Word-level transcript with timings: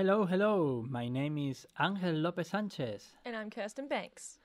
Hello, 0.00 0.24
hello. 0.24 0.86
My 0.88 1.08
name 1.08 1.36
is 1.36 1.66
Angel 1.78 2.14
Lopez 2.14 2.48
Sanchez, 2.48 3.04
And 3.26 3.36
I'm 3.36 3.50
Kirsten 3.50 3.86
Banks. 3.86 4.38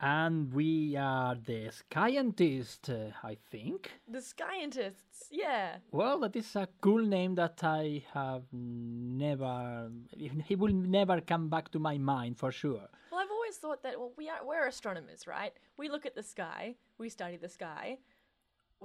and 0.00 0.50
we 0.50 0.96
are 0.96 1.34
the 1.34 1.70
Skyentists, 1.70 2.88
uh, 2.88 3.10
I 3.22 3.36
think. 3.50 3.90
The 4.08 4.22
Skyentists, 4.22 5.28
yeah. 5.30 5.76
Well, 5.92 6.20
that 6.20 6.34
is 6.36 6.56
a 6.56 6.68
cool 6.80 7.04
name 7.04 7.34
that 7.34 7.62
I 7.62 8.02
have 8.14 8.44
never. 8.50 9.90
He 10.16 10.56
will 10.56 10.72
never 10.72 11.20
come 11.20 11.50
back 11.50 11.70
to 11.72 11.78
my 11.78 11.98
mind 11.98 12.38
for 12.38 12.50
sure. 12.50 12.88
Well, 13.12 13.20
I've 13.20 13.30
always 13.30 13.56
thought 13.56 13.82
that, 13.82 13.98
well, 13.98 14.12
we 14.16 14.30
are, 14.30 14.38
we're 14.42 14.66
astronomers, 14.66 15.26
right? 15.26 15.52
We 15.76 15.90
look 15.90 16.06
at 16.06 16.14
the 16.14 16.22
sky, 16.22 16.76
we 16.96 17.10
study 17.10 17.36
the 17.36 17.50
sky. 17.50 17.98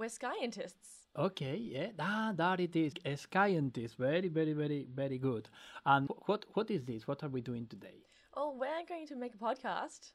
We're 0.00 0.08
Skyentists. 0.08 1.08
Okay, 1.14 1.56
yeah, 1.56 1.88
ah, 1.98 2.32
that 2.34 2.58
it 2.58 2.74
is. 2.74 2.94
A 3.04 3.18
scientist, 3.18 3.98
very, 3.98 4.28
very, 4.28 4.54
very, 4.54 4.86
very 4.94 5.18
good. 5.18 5.50
And 5.84 6.08
what 6.24 6.46
what 6.54 6.70
is 6.70 6.86
this? 6.86 7.06
What 7.06 7.22
are 7.22 7.28
we 7.28 7.42
doing 7.42 7.66
today? 7.66 8.06
Oh, 8.32 8.56
we're 8.58 8.86
going 8.88 9.06
to 9.08 9.14
make 9.14 9.34
a 9.34 9.36
podcast 9.36 10.12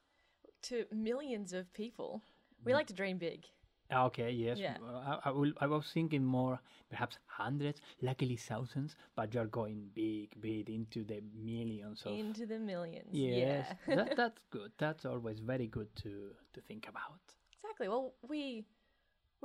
to 0.63 0.85
millions 0.91 1.53
of 1.53 1.71
people. 1.73 2.23
We 2.63 2.73
like 2.73 2.87
to 2.87 2.95
dream 2.95 3.19
big. 3.19 3.45
Okay, 3.93 4.31
yes. 4.31 4.57
Yeah. 4.57 4.77
I, 4.81 5.19
I, 5.25 5.29
will, 5.29 5.53
I 5.61 5.67
was 5.67 5.85
thinking 5.93 6.25
more, 6.25 6.59
perhaps 6.89 7.19
hundreds, 7.27 7.79
luckily 8.01 8.37
thousands, 8.37 8.95
but 9.15 9.35
you're 9.35 9.45
going 9.45 9.89
big, 9.93 10.29
big 10.41 10.71
into 10.71 11.03
the 11.03 11.21
millions 11.39 12.01
of. 12.07 12.11
Into 12.13 12.47
the 12.47 12.57
millions. 12.57 13.09
yes, 13.11 13.67
Yeah. 13.87 13.95
that, 13.97 14.15
that's 14.17 14.41
good. 14.49 14.71
That's 14.79 15.05
always 15.05 15.37
very 15.41 15.67
good 15.67 15.95
to 15.97 16.31
to 16.53 16.61
think 16.61 16.87
about. 16.89 17.21
exactly. 17.53 17.87
Well, 17.87 18.15
we 18.27 18.65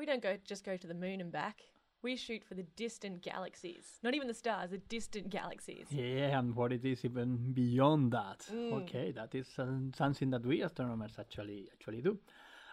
we 0.00 0.06
don't 0.06 0.22
go 0.22 0.36
just 0.44 0.64
go 0.64 0.76
to 0.78 0.86
the 0.86 0.94
moon 0.94 1.20
and 1.20 1.30
back. 1.30 1.58
We 2.02 2.16
shoot 2.16 2.42
for 2.42 2.54
the 2.54 2.62
distant 2.84 3.20
galaxies. 3.20 3.84
Not 4.02 4.14
even 4.14 4.26
the 4.26 4.34
stars, 4.34 4.70
the 4.70 4.78
distant 4.78 5.28
galaxies. 5.28 5.88
Yeah, 5.90 6.38
and 6.38 6.56
what 6.56 6.72
it 6.72 6.86
is 6.86 7.04
even 7.04 7.52
beyond 7.52 8.12
that. 8.12 8.46
Okay, 8.50 9.12
that 9.12 9.34
is 9.34 9.46
um, 9.58 9.92
something 9.94 10.30
that 10.30 10.46
we 10.46 10.62
astronomers 10.62 11.16
actually 11.18 11.68
actually 11.74 12.00
do. 12.00 12.18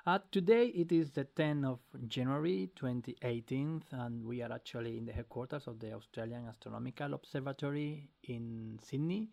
Uh, 0.05 0.19
today 0.31 0.67
it 0.67 0.93
is 0.93 1.11
the 1.11 1.25
10th 1.35 1.65
of 1.65 1.79
January 2.07 2.69
2018, 2.77 3.83
and 3.91 4.23
we 4.23 4.41
are 4.41 4.53
actually 4.53 4.97
in 4.97 5.03
the 5.03 5.11
headquarters 5.11 5.67
of 5.67 5.77
the 5.79 5.91
Australian 5.91 6.47
Astronomical 6.47 7.13
Observatory 7.13 8.09
in 8.23 8.79
Sydney. 8.81 9.27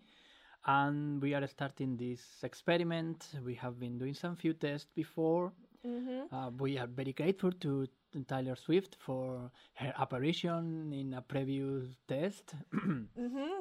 And 0.66 1.22
we 1.22 1.34
are 1.34 1.47
starting 1.47 1.97
this 1.97 2.22
experiment. 2.42 3.28
We 3.44 3.54
have 3.54 3.78
been 3.78 3.98
doing 3.98 4.14
some 4.14 4.34
few 4.34 4.54
tests 4.54 4.88
before. 4.97 5.52
Uh, 5.84 6.50
we 6.58 6.78
are 6.78 6.86
very 6.86 7.12
grateful 7.12 7.52
to 7.52 7.86
Taylor 8.27 8.56
Swift 8.56 8.96
for 8.98 9.50
her 9.74 9.92
apparition 9.98 10.92
in 10.92 11.14
a 11.14 11.22
preview 11.22 11.86
test. 12.08 12.54
hmm 12.72 13.06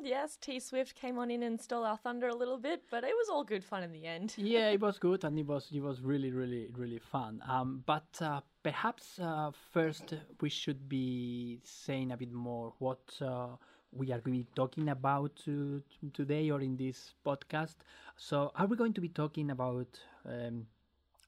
yes, 0.03 0.37
T 0.39 0.59
Swift 0.59 0.95
came 0.95 1.17
on 1.19 1.29
in 1.29 1.43
and 1.43 1.59
stole 1.59 1.83
our 1.83 1.97
thunder 1.97 2.29
a 2.29 2.35
little 2.35 2.57
bit, 2.57 2.83
but 2.89 3.03
it 3.03 3.13
was 3.13 3.29
all 3.29 3.43
good 3.43 3.63
fun 3.63 3.83
in 3.83 3.91
the 3.91 4.05
end. 4.05 4.33
yeah, 4.37 4.69
it 4.69 4.79
was 4.79 4.99
good 4.99 5.23
and 5.23 5.37
it 5.37 5.45
was 5.45 5.69
it 5.73 5.81
was 5.81 6.01
really 6.01 6.31
really 6.31 6.69
really 6.77 6.99
fun. 6.99 7.41
Um, 7.47 7.83
but 7.85 8.07
uh, 8.21 8.41
perhaps 8.63 9.19
uh, 9.19 9.51
first 9.73 10.13
we 10.39 10.49
should 10.49 10.87
be 10.87 11.59
saying 11.63 12.11
a 12.11 12.17
bit 12.17 12.31
more 12.31 12.73
what 12.79 13.01
uh, 13.21 13.47
we 13.91 14.11
are 14.11 14.19
going 14.19 14.39
to 14.39 14.43
be 14.43 14.47
talking 14.55 14.89
about 14.89 15.35
to, 15.45 15.83
today 16.13 16.49
or 16.49 16.61
in 16.61 16.75
this 16.77 17.13
podcast. 17.25 17.75
So, 18.15 18.51
are 18.55 18.65
we 18.65 18.75
going 18.75 18.93
to 18.93 19.01
be 19.01 19.09
talking 19.09 19.51
about 19.51 19.99
um, 20.25 20.65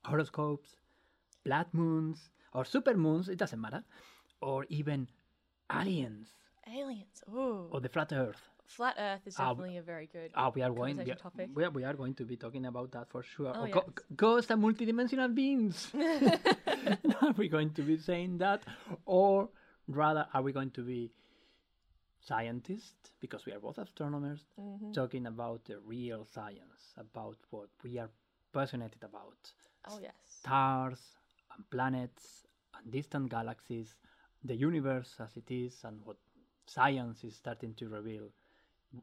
horoscopes, 0.04 0.76
blood 1.46 1.68
moons, 1.72 2.30
or 2.54 2.66
super 2.66 2.96
moons? 2.96 3.30
It 3.30 3.38
doesn't 3.38 3.62
matter, 3.62 3.84
or 4.42 4.66
even 4.70 5.08
aliens 5.72 6.28
Aliens. 6.68 7.24
Ooh. 7.30 7.68
or 7.72 7.80
the 7.80 7.90
flat 7.90 8.12
Earth. 8.12 8.42
Flat 8.66 8.96
Earth 8.98 9.22
is 9.28 9.36
Ah, 9.40 9.50
definitely 9.50 9.78
a 9.78 9.84
very 9.84 10.08
good 10.08 10.32
Ah, 10.36 10.52
we 10.54 10.62
are 10.64 10.72
going. 10.72 10.98
We 10.98 11.12
are, 11.12 11.16
topic. 11.16 11.50
we 11.54 11.64
are, 11.64 11.70
we 11.70 11.84
are 11.84 11.94
going 11.94 12.16
to 12.16 12.26
be 12.26 12.36
talking 12.36 12.66
about 12.66 12.92
that 12.94 13.10
for 13.10 13.22
sure. 13.24 13.54
Oh, 13.56 13.68
go- 13.68 13.84
yes. 13.88 14.06
ghosts 14.16 14.52
and 14.52 14.62
multidimensional 14.64 15.34
beings. 15.34 15.92
are 17.22 17.32
we 17.38 17.48
going 17.48 17.72
to 17.74 17.84
be 17.84 17.98
saying 17.98 18.40
that, 18.40 18.64
or 19.06 19.50
rather, 19.88 20.26
are 20.34 20.42
we 20.42 20.52
going 20.52 20.72
to 20.72 20.82
be 20.84 21.12
scientists 22.20 23.12
because 23.20 23.46
we 23.46 23.54
are 23.54 23.60
both 23.60 23.78
astronomers 23.78 24.42
Mm-hmm. 24.60 24.92
talking 24.94 25.26
about 25.28 25.64
the 25.66 25.78
real 25.86 26.26
science, 26.34 26.94
about 26.98 27.38
what 27.52 27.70
we 27.84 27.98
are 28.00 28.10
passionate 28.54 28.96
about, 29.02 29.52
Oh, 29.88 30.00
yes. 30.02 30.14
stars 30.26 31.00
and 31.56 31.70
planets 31.70 32.46
and 32.78 32.92
distant 32.92 33.30
galaxies, 33.30 33.96
the 34.44 34.56
universe 34.56 35.16
as 35.20 35.36
it 35.38 35.50
is, 35.52 35.84
and 35.84 36.00
what 36.04 36.18
science 36.68 37.24
is 37.24 37.36
starting 37.36 37.74
to 37.76 37.90
reveal. 37.90 38.30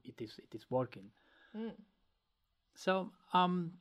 It 0.05 0.21
is 0.21 0.39
it 0.39 0.55
is 0.55 0.71
working. 0.71 1.11
So 2.75 3.13
um, 3.33 3.73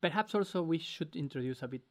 perhaps 0.00 0.34
also 0.34 0.62
we 0.62 0.78
should 0.78 1.14
introduce 1.16 1.62
a 1.62 1.68
bit 1.68 1.82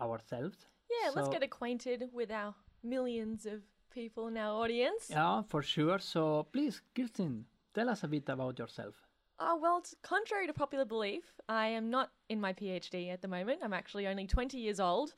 ourselves. 0.00 0.66
Yeah, 0.90 1.10
let's 1.14 1.28
get 1.28 1.42
acquainted 1.42 2.10
with 2.12 2.30
our 2.30 2.54
millions 2.82 3.46
of 3.46 3.62
people 3.90 4.28
in 4.28 4.36
our 4.36 4.62
audience. 4.62 5.08
Yeah, 5.10 5.42
for 5.42 5.62
sure. 5.62 5.98
So 5.98 6.46
please, 6.52 6.80
Kirsten, 6.94 7.46
tell 7.74 7.88
us 7.88 8.04
a 8.04 8.08
bit 8.08 8.28
about 8.28 8.58
yourself. 8.58 8.94
Oh, 9.38 9.58
well, 9.60 9.82
contrary 10.02 10.46
to 10.46 10.52
popular 10.54 10.84
belief, 10.86 11.24
I 11.48 11.66
am 11.68 11.90
not 11.90 12.10
in 12.28 12.40
my 12.40 12.54
PhD 12.54 13.12
at 13.12 13.20
the 13.20 13.28
moment. 13.28 13.60
I'm 13.62 13.74
actually 13.74 14.06
only 14.06 14.26
20 14.26 14.56
years 14.58 14.80
old. 14.80 15.12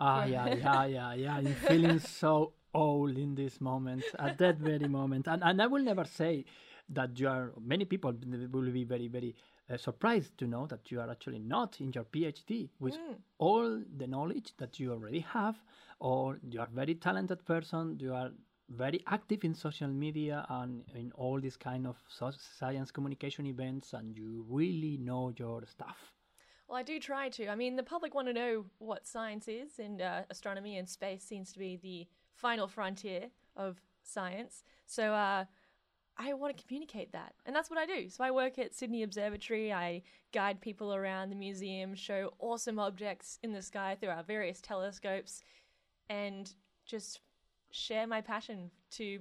Ah, 0.00 0.24
yeah, 0.24 0.48
yeah, 0.54 0.84
yeah, 0.96 1.14
yeah. 1.14 1.34
I'm 1.36 1.54
feeling 1.54 2.00
so 2.00 2.54
old 2.74 3.16
in 3.16 3.36
this 3.36 3.60
moment, 3.60 4.02
at 4.18 4.38
that 4.38 4.58
very 4.58 4.88
moment. 4.88 5.28
And, 5.28 5.44
and 5.44 5.62
I 5.62 5.66
will 5.66 5.82
never 5.82 6.04
say 6.04 6.44
that 6.88 7.18
you 7.20 7.28
are, 7.28 7.52
many 7.60 7.84
people 7.84 8.12
will 8.52 8.70
be 8.70 8.82
very, 8.82 9.06
very 9.06 9.36
uh, 9.70 9.76
surprised 9.76 10.36
to 10.38 10.46
know 10.46 10.66
that 10.66 10.90
you 10.90 11.00
are 11.00 11.08
actually 11.08 11.38
not 11.38 11.80
in 11.80 11.92
your 11.92 12.04
PhD 12.04 12.68
with 12.80 12.98
all 13.38 13.80
the 13.96 14.06
knowledge 14.08 14.52
that 14.58 14.80
you 14.80 14.90
already 14.92 15.20
have, 15.20 15.56
or 16.00 16.40
you 16.50 16.60
are 16.60 16.68
very 16.74 16.96
talented 16.96 17.44
person, 17.44 17.96
you 18.00 18.12
are 18.12 18.30
very 18.76 19.02
active 19.06 19.44
in 19.44 19.54
social 19.54 19.88
media 19.88 20.46
and 20.48 20.82
in 20.94 21.12
all 21.14 21.40
these 21.40 21.56
kind 21.56 21.86
of 21.86 21.96
science 22.08 22.90
communication 22.90 23.46
events, 23.46 23.92
and 23.92 24.16
you 24.16 24.44
really 24.48 24.96
know 24.98 25.32
your 25.36 25.64
stuff. 25.66 26.12
Well, 26.68 26.78
I 26.78 26.82
do 26.82 26.98
try 26.98 27.28
to. 27.30 27.48
I 27.48 27.54
mean, 27.54 27.76
the 27.76 27.82
public 27.82 28.14
want 28.14 28.28
to 28.28 28.32
know 28.32 28.64
what 28.78 29.06
science 29.06 29.46
is, 29.46 29.78
and 29.78 30.00
uh, 30.00 30.22
astronomy 30.30 30.78
and 30.78 30.88
space 30.88 31.22
seems 31.22 31.52
to 31.52 31.58
be 31.58 31.76
the 31.76 32.06
final 32.34 32.66
frontier 32.66 33.28
of 33.56 33.80
science. 34.02 34.64
So 34.86 35.12
uh, 35.12 35.44
I 36.16 36.32
want 36.32 36.56
to 36.56 36.64
communicate 36.64 37.12
that, 37.12 37.34
and 37.44 37.54
that's 37.54 37.68
what 37.68 37.78
I 37.78 37.84
do. 37.84 38.08
So 38.08 38.24
I 38.24 38.30
work 38.30 38.58
at 38.58 38.74
Sydney 38.74 39.02
Observatory. 39.02 39.72
I 39.72 40.02
guide 40.32 40.60
people 40.62 40.94
around 40.94 41.28
the 41.28 41.36
museum, 41.36 41.94
show 41.94 42.32
awesome 42.38 42.78
objects 42.78 43.38
in 43.42 43.52
the 43.52 43.62
sky 43.62 43.96
through 44.00 44.10
our 44.10 44.22
various 44.22 44.60
telescopes, 44.62 45.42
and 46.08 46.54
just 46.86 47.20
share 47.72 48.06
my 48.06 48.20
passion 48.20 48.70
to 48.92 49.18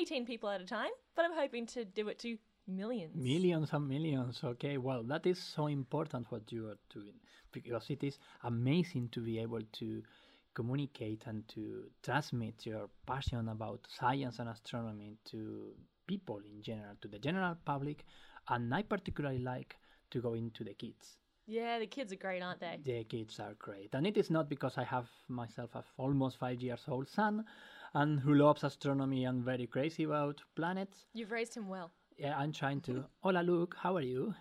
18 0.00 0.24
people 0.24 0.48
at 0.48 0.60
a 0.60 0.64
time. 0.64 0.90
But 1.14 1.24
I'm 1.24 1.34
hoping 1.34 1.66
to 1.68 1.84
do 1.84 2.08
it 2.08 2.18
to 2.20 2.36
millions. 2.68 3.16
Millions 3.16 3.70
and 3.72 3.88
millions. 3.88 4.40
Okay, 4.44 4.78
well, 4.78 5.02
that 5.04 5.26
is 5.26 5.38
so 5.38 5.66
important 5.66 6.30
what 6.30 6.52
you 6.52 6.68
are 6.68 6.78
doing 6.92 7.14
because 7.52 7.90
it 7.90 8.04
is 8.04 8.18
amazing 8.44 9.08
to 9.12 9.20
be 9.20 9.38
able 9.38 9.62
to 9.72 10.02
communicate 10.54 11.22
and 11.26 11.46
to 11.48 11.84
transmit 12.02 12.66
your 12.66 12.88
passion 13.06 13.48
about 13.48 13.80
science 13.88 14.38
and 14.38 14.48
astronomy 14.48 15.16
to 15.24 15.72
people 16.06 16.38
in 16.38 16.62
general, 16.62 16.94
to 17.00 17.08
the 17.08 17.18
general 17.18 17.56
public. 17.64 18.04
And 18.48 18.74
I 18.74 18.82
particularly 18.82 19.38
like 19.38 19.76
to 20.10 20.20
go 20.20 20.34
into 20.34 20.64
the 20.64 20.74
kids. 20.74 21.18
Yeah, 21.46 21.78
the 21.78 21.86
kids 21.86 22.12
are 22.12 22.16
great, 22.16 22.42
aren't 22.42 22.60
they? 22.60 22.78
The 22.82 23.04
kids 23.04 23.38
are 23.38 23.54
great. 23.58 23.94
And 23.94 24.06
it 24.06 24.16
is 24.16 24.30
not 24.30 24.48
because 24.48 24.76
I 24.76 24.84
have 24.84 25.06
myself 25.28 25.74
a 25.74 25.84
almost 25.96 26.38
five 26.38 26.60
years 26.60 26.82
old 26.88 27.08
son 27.08 27.44
and 27.94 28.20
who 28.20 28.34
loves 28.34 28.64
astronomy 28.64 29.24
and 29.24 29.44
very 29.44 29.66
crazy 29.66 30.04
about 30.04 30.42
planets 30.54 31.06
You've 31.12 31.30
raised 31.30 31.54
him 31.56 31.68
well. 31.68 31.90
yeah, 32.18 32.36
I'm 32.36 32.52
trying 32.52 32.80
to. 32.82 33.04
Hola, 33.20 33.40
Luke. 33.40 33.76
How 33.78 33.96
are 33.96 34.02
you? 34.02 34.34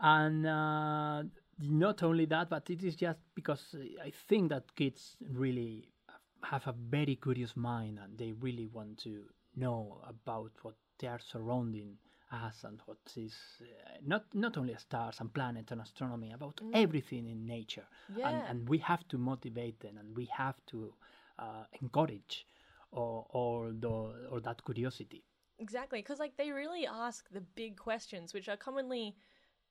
And 0.00 0.46
uh, 0.46 1.22
not 1.60 2.02
only 2.02 2.26
that, 2.26 2.50
but 2.50 2.68
it 2.70 2.82
is 2.82 2.96
just 2.96 3.18
because 3.34 3.74
I 4.02 4.12
think 4.28 4.50
that 4.50 4.74
kids 4.74 5.16
really 5.32 5.88
have 6.44 6.66
a 6.66 6.72
very 6.72 7.16
curious 7.16 7.56
mind 7.56 7.98
and 8.02 8.18
they 8.18 8.32
really 8.32 8.66
want 8.66 8.98
to 8.98 9.22
know 9.56 10.00
about 10.06 10.52
what 10.62 10.74
they 10.98 11.08
are 11.08 11.20
surrounding 11.20 11.96
us 12.32 12.64
and 12.64 12.80
what 12.86 12.98
is 13.16 13.34
uh, 13.62 13.98
not 14.04 14.24
not 14.34 14.56
only 14.56 14.74
stars 14.76 15.16
and 15.20 15.32
planets 15.32 15.70
and 15.72 15.80
astronomy 15.80 16.32
about 16.32 16.60
everything 16.72 17.28
in 17.28 17.46
nature. 17.46 17.86
Yeah. 18.14 18.28
And, 18.28 18.42
and 18.48 18.68
we 18.68 18.78
have 18.78 19.06
to 19.08 19.18
motivate 19.18 19.80
them 19.80 19.96
and 19.98 20.16
we 20.16 20.26
have 20.36 20.56
to 20.66 20.92
uh, 21.38 21.64
encourage 21.80 22.46
or 22.94 23.26
or 23.30 23.72
the 23.72 24.28
or 24.30 24.40
that 24.40 24.64
curiosity. 24.64 25.24
Exactly, 25.58 26.00
because 26.00 26.18
like 26.18 26.36
they 26.36 26.50
really 26.50 26.86
ask 26.86 27.28
the 27.30 27.40
big 27.40 27.76
questions, 27.76 28.34
which 28.34 28.48
are 28.48 28.56
commonly 28.56 29.14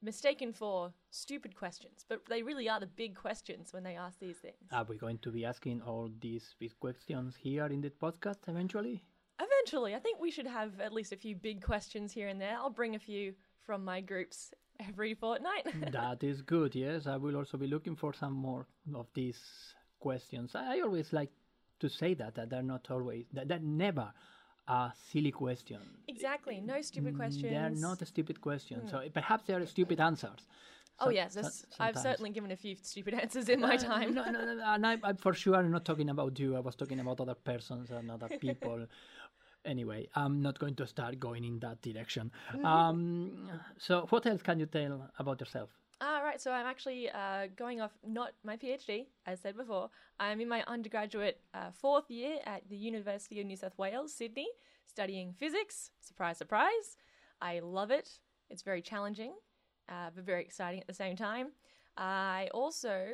mistaken 0.02 0.54
for 0.54 0.94
stupid 1.10 1.56
questions, 1.56 2.06
but 2.08 2.20
they 2.30 2.44
really 2.44 2.70
are 2.70 2.80
the 2.80 2.88
big 2.88 3.16
questions 3.16 3.74
when 3.74 3.84
they 3.84 3.96
ask 3.96 4.20
these 4.20 4.38
things. 4.38 4.72
Are 4.72 4.84
we 4.84 4.98
going 4.98 5.18
to 5.20 5.32
be 5.32 5.46
asking 5.46 5.82
all 5.82 6.10
these 6.20 6.56
big 6.60 6.78
questions 6.80 7.36
here 7.36 7.66
in 7.68 7.82
the 7.82 7.90
podcast 7.90 8.48
eventually? 8.48 9.04
Eventually, 9.40 9.96
I 9.96 10.00
think 10.00 10.20
we 10.20 10.32
should 10.32 10.48
have 10.48 10.80
at 10.80 10.94
least 10.94 11.12
a 11.12 11.18
few 11.18 11.36
big 11.36 11.64
questions 11.64 12.12
here 12.12 12.28
and 12.28 12.40
there. 12.40 12.56
I'll 12.58 12.70
bring 12.70 12.96
a 12.96 13.00
few 13.00 13.34
from 13.66 13.84
my 13.84 14.02
groups 14.02 14.54
every 14.88 15.14
fortnight. 15.16 15.68
that 15.92 16.24
is 16.24 16.42
good. 16.42 16.76
Yes, 16.76 17.08
I 17.08 17.18
will 17.18 17.36
also 17.36 17.58
be 17.58 17.68
looking 17.68 17.96
for 17.96 18.14
some 18.14 18.34
more 18.34 18.68
of 18.94 19.08
these 19.14 19.42
questions. 20.00 20.56
I 20.56 20.82
always 20.82 21.14
like 21.14 21.32
to 21.84 21.90
say 22.02 22.12
that 22.22 22.32
that 22.38 22.48
they're 22.52 22.70
not 22.76 22.84
always 22.96 23.24
that 23.38 23.46
they're 23.50 23.68
never 23.86 24.08
a 24.68 24.82
silly 25.12 25.32
question. 25.44 25.82
exactly. 26.16 26.58
No 26.74 26.78
stupid 26.92 27.14
questions. 27.22 27.50
They're 27.54 27.78
not 27.90 28.02
a 28.06 28.08
stupid 28.14 28.38
questions. 28.48 28.84
So 28.92 28.98
perhaps 29.20 29.42
they 29.46 29.54
are 29.58 29.66
stupid 29.76 30.00
answers. 30.10 30.42
Oh 31.00 31.06
So- 31.08 31.12
yes, 31.20 31.34
so- 31.34 31.84
I've 31.86 31.98
certainly 32.08 32.32
given 32.38 32.52
a 32.58 32.60
few 32.66 32.76
stupid 32.94 33.14
answers 33.24 33.48
in 33.56 33.60
my 33.70 33.76
Uh, 33.76 33.90
time. 33.92 34.10
No, 34.20 34.24
no, 34.36 34.40
no, 34.50 34.54
no, 34.62 34.64
and 34.76 34.84
I, 34.92 34.94
I, 35.10 35.12
for 35.26 35.34
sure, 35.42 35.56
I'm 35.60 35.72
not 35.78 35.86
talking 35.90 36.10
about 36.16 36.34
you. 36.42 36.50
I 36.60 36.62
was 36.70 36.76
talking 36.82 37.00
about 37.06 37.20
other 37.24 37.36
persons 37.52 37.92
and 37.98 38.06
other 38.16 38.30
people. 38.46 38.80
anyway, 39.74 40.02
I'm 40.22 40.36
not 40.48 40.56
going 40.64 40.76
to 40.82 40.86
start 40.96 41.14
going 41.28 41.44
in 41.52 41.60
that 41.66 41.78
direction. 41.90 42.32
Um, 42.74 43.50
so, 43.88 44.06
what 44.12 44.24
else 44.32 44.42
can 44.48 44.58
you 44.62 44.68
tell 44.78 44.96
about 45.24 45.38
yourself? 45.44 45.70
Ah, 46.06 46.20
right. 46.20 46.42
So 46.42 46.52
I'm 46.52 46.66
actually 46.66 47.10
uh, 47.10 47.48
going 47.56 47.80
off 47.80 47.94
not 48.06 48.34
my 48.44 48.58
PhD, 48.58 49.06
as 49.26 49.40
said 49.40 49.56
before. 49.56 49.90
I'm 50.20 50.42
in 50.42 50.50
my 50.50 50.62
undergraduate 50.68 51.40
uh, 51.54 51.72
fourth 51.72 52.12
year 52.12 52.40
at 52.46 52.68
the 52.70 52.76
University 52.76 53.40
of 53.40 53.48
New 53.48 53.56
South 53.56 53.78
Wales, 53.78 54.14
Sydney, 54.14 54.48
studying 54.86 55.32
physics. 55.32 55.92
Surprise, 56.02 56.38
surprise. 56.38 56.98
I 57.42 57.62
love 57.62 57.90
it. 57.90 58.20
It's 58.50 58.64
very 58.64 58.82
challenging, 58.82 59.32
uh, 59.88 60.10
but 60.14 60.26
very 60.26 60.42
exciting 60.42 60.82
at 60.82 60.88
the 60.88 60.94
same 60.94 61.16
time. 61.16 61.54
I 61.96 62.50
also 62.54 63.06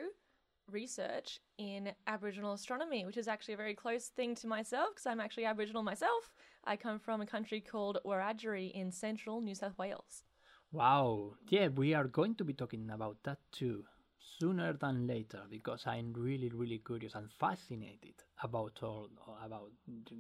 research 0.72 1.42
in 1.60 1.92
Aboriginal 2.08 2.54
astronomy, 2.54 3.06
which 3.06 3.18
is 3.18 3.28
actually 3.28 3.54
a 3.54 3.58
very 3.58 3.76
close 3.76 4.08
thing 4.08 4.34
to 4.34 4.48
myself 4.48 4.96
because 4.96 5.06
I'm 5.06 5.20
actually 5.20 5.46
Aboriginal 5.46 5.84
myself. 5.84 6.34
I 6.64 6.76
come 6.76 6.98
from 6.98 7.22
a 7.22 7.28
country 7.28 7.62
called 7.62 8.00
Wiradjuri 8.04 8.72
in 8.72 8.92
central 8.92 9.42
New 9.42 9.54
South 9.54 9.78
Wales. 9.78 10.24
Wow. 10.72 11.36
Yeah, 11.48 11.68
we 11.70 11.94
are 11.94 12.06
going 12.06 12.36
to 12.36 12.44
be 12.44 12.54
talking 12.54 12.90
about 12.92 13.18
that 13.24 13.40
too, 13.52 13.84
sooner 14.20 14.74
than 14.74 15.08
later, 15.08 15.42
because 15.50 15.84
I'm 15.88 16.14
really, 16.14 16.50
really 16.50 16.80
curious 16.86 17.16
and 17.16 17.32
fascinated 17.32 18.16
about 18.44 18.80
all 18.84 19.10
about 19.44 19.72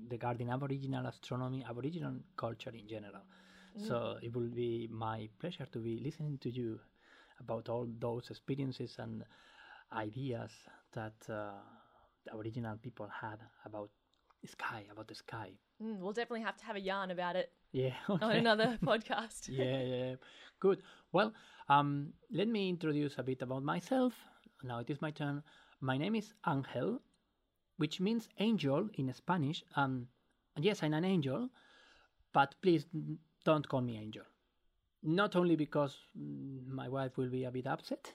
regarding 0.10 0.50
Aboriginal 0.50 1.06
astronomy, 1.06 1.64
Aboriginal 1.70 2.16
culture 2.36 2.72
in 2.72 2.88
general. 2.88 3.24
So 3.78 4.18
it 4.22 4.36
will 4.36 4.50
be 4.50 4.88
my 4.92 5.30
pleasure 5.40 5.66
to 5.72 5.80
be 5.80 6.00
listening 6.00 6.38
to 6.40 6.50
you 6.50 6.80
about 7.40 7.70
all 7.70 7.88
those 8.00 8.30
experiences 8.30 8.96
and 9.00 9.24
ideas 9.94 10.52
that 10.94 11.16
uh, 11.30 11.52
the 12.26 12.32
Aboriginal 12.34 12.78
people 12.78 13.08
had 13.22 13.40
about 13.66 13.90
sky, 14.48 14.84
about 14.92 15.08
the 15.08 15.16
sky. 15.16 15.52
Mm, 15.84 16.00
we'll 16.00 16.14
definitely 16.14 16.42
have 16.42 16.58
to 16.58 16.66
have 16.66 16.76
a 16.76 16.80
yarn 16.82 17.12
about 17.12 17.36
it 17.36 17.52
Yeah. 17.72 17.94
on 18.10 18.32
another 18.32 18.78
podcast. 18.84 19.48
yeah, 19.50 19.82
yeah. 19.84 20.16
Good. 20.60 20.82
Well, 21.12 21.34
um, 21.70 22.14
let 22.32 22.48
me 22.48 22.70
introduce 22.70 23.18
a 23.18 23.24
bit 23.24 23.42
about 23.42 23.64
myself. 23.64 24.14
Now 24.64 24.80
it 24.80 24.90
is 24.90 25.02
my 25.02 25.12
turn. 25.12 25.44
My 25.82 25.98
name 25.98 26.16
is 26.16 26.34
Angel, 26.48 27.00
which 27.78 28.00
means 28.02 28.28
angel 28.40 28.90
in 28.96 29.14
Spanish. 29.14 29.64
Um, 29.76 30.08
and 30.56 30.66
yes, 30.66 30.84
I'm 30.84 30.94
an 30.94 31.06
angel, 31.06 31.50
but 32.34 32.56
please 32.62 32.86
don't 33.46 33.68
call 33.68 33.82
me 33.82 33.98
angel. 33.98 34.24
Not 35.02 35.38
only 35.38 35.56
because 35.56 35.98
my 36.68 36.90
wife 36.90 37.16
will 37.18 37.30
be 37.30 37.46
a 37.46 37.52
bit 37.52 37.68
upset, 37.68 38.14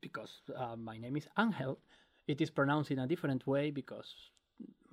because 0.00 0.42
uh, 0.56 0.76
my 0.76 0.98
name 0.98 1.16
is 1.16 1.26
Angel. 1.38 1.78
It 2.26 2.40
is 2.40 2.50
pronounced 2.50 2.90
in 2.90 2.98
a 2.98 3.06
different 3.06 3.46
way 3.46 3.70
because 3.70 4.14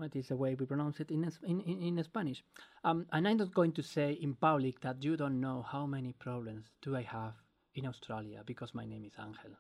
it 0.02 0.16
is 0.16 0.28
the 0.28 0.36
way 0.36 0.56
we 0.56 0.66
pronounce 0.66 1.00
it 1.00 1.12
in 1.12 1.32
in, 1.44 1.62
in, 1.62 2.04
Spanish. 2.04 2.44
Um, 2.84 3.06
and 3.12 3.28
I'm 3.28 3.38
not 3.38 3.54
going 3.54 3.74
to 3.74 3.84
say 3.84 4.14
in 4.14 4.36
public 4.36 4.80
that 4.82 5.04
you 5.04 5.18
don't 5.18 5.40
know 5.40 5.66
how 5.68 5.86
many 5.86 6.14
problems 6.14 6.66
do 6.82 6.96
I 6.96 7.04
have 7.04 7.34
in 7.76 7.86
Australia 7.86 8.42
because 8.46 8.74
my 8.74 8.86
name 8.86 9.06
is 9.06 9.14
Angel. 9.20 9.52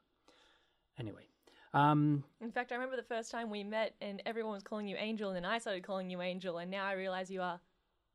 Anyway, 0.98 1.28
um, 1.74 2.24
In 2.42 2.52
fact, 2.52 2.72
I 2.72 2.76
remember 2.76 2.96
the 2.96 3.04
first 3.16 3.32
time 3.32 3.50
we 3.50 3.64
met 3.64 3.96
and 4.02 4.22
everyone 4.26 4.54
was 4.54 4.64
calling 4.64 4.88
you 4.88 4.98
Angel, 4.98 5.30
and 5.30 5.36
then 5.38 5.46
I 5.46 5.58
started 5.60 5.84
calling 5.84 6.10
you 6.10 6.22
Angel, 6.22 6.58
and 6.58 6.70
now 6.72 6.86
I 6.86 6.94
realize 6.94 7.30
you 7.30 7.42
are 7.42 7.60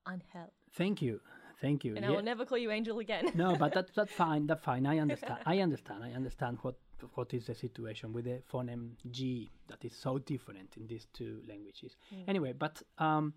Angel. 0.08 0.52
thank 0.74 1.00
you, 1.00 1.20
thank 1.60 1.84
you. 1.84 1.96
and 1.96 2.04
I 2.04 2.10
will 2.10 2.22
never 2.22 2.44
call 2.44 2.58
you 2.58 2.70
Angel 2.70 2.98
again. 2.98 3.30
no, 3.34 3.56
but 3.56 3.72
that's 3.72 3.92
that's 3.96 4.12
fine. 4.12 4.46
That's 4.46 4.64
fine. 4.64 4.86
I 4.86 4.98
understand. 4.98 5.40
I 5.46 5.58
understand. 5.60 6.04
I 6.04 6.12
understand 6.12 6.58
what 6.62 6.76
what 7.14 7.34
is 7.34 7.46
the 7.46 7.54
situation 7.54 8.12
with 8.12 8.24
the 8.24 8.42
phoneme 8.50 8.90
G 9.10 9.50
that 9.68 9.84
is 9.84 9.94
so 9.94 10.18
different 10.18 10.76
in 10.76 10.86
these 10.86 11.06
two 11.12 11.42
languages. 11.48 11.96
Anyway, 12.26 12.52
but 12.52 12.82
um, 12.98 13.34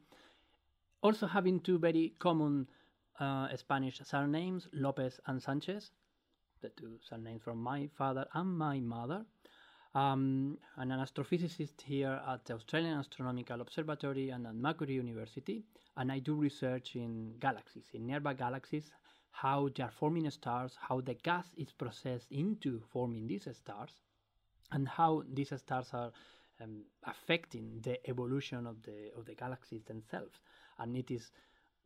also 1.02 1.28
having 1.28 1.60
two 1.60 1.78
very 1.78 2.14
common 2.20 2.68
uh, 3.20 3.56
Spanish 3.56 4.00
surnames, 4.04 4.68
Lopez 4.74 5.20
and 5.28 5.42
Sanchez, 5.42 5.92
the 6.62 6.70
two 6.70 6.98
surnames 7.08 7.42
from 7.44 7.62
my 7.62 7.90
father 7.98 8.26
and 8.34 8.58
my 8.58 8.80
mother. 8.80 9.26
Um, 9.96 10.60
and 10.76 10.92
an 10.92 11.00
astrophysicist 11.00 11.82
here 11.82 12.22
at 12.28 12.46
the 12.46 12.54
Australian 12.54 13.00
Astronomical 13.00 13.62
Observatory 13.62 14.30
and 14.30 14.46
at 14.46 14.54
Macquarie 14.54 14.94
University. 14.94 15.64
And 15.96 16.12
I 16.12 16.20
do 16.20 16.36
research 16.36 16.96
in 16.96 17.34
galaxies, 17.40 17.86
in 17.94 18.06
nearby 18.06 18.34
galaxies, 18.34 18.92
how 19.42 19.70
they 19.76 19.84
are 19.84 19.92
forming 19.92 20.30
stars, 20.32 20.78
how 20.88 21.02
the 21.02 21.14
gas 21.16 21.48
is 21.58 21.72
processed 21.72 22.32
into 22.32 22.82
forming 22.92 23.28
these 23.28 23.48
stars, 23.56 23.94
and 24.72 24.88
how 24.88 25.24
these 25.34 25.54
stars 25.58 25.90
are 25.94 26.12
um, 26.62 26.84
affecting 27.06 27.80
the 27.82 27.96
evolution 28.10 28.66
of 28.68 28.82
the 28.84 29.12
of 29.18 29.26
the 29.26 29.36
galaxies 29.36 29.84
themselves. 29.86 30.40
And 30.80 30.96
it 30.98 31.12
is 31.12 31.32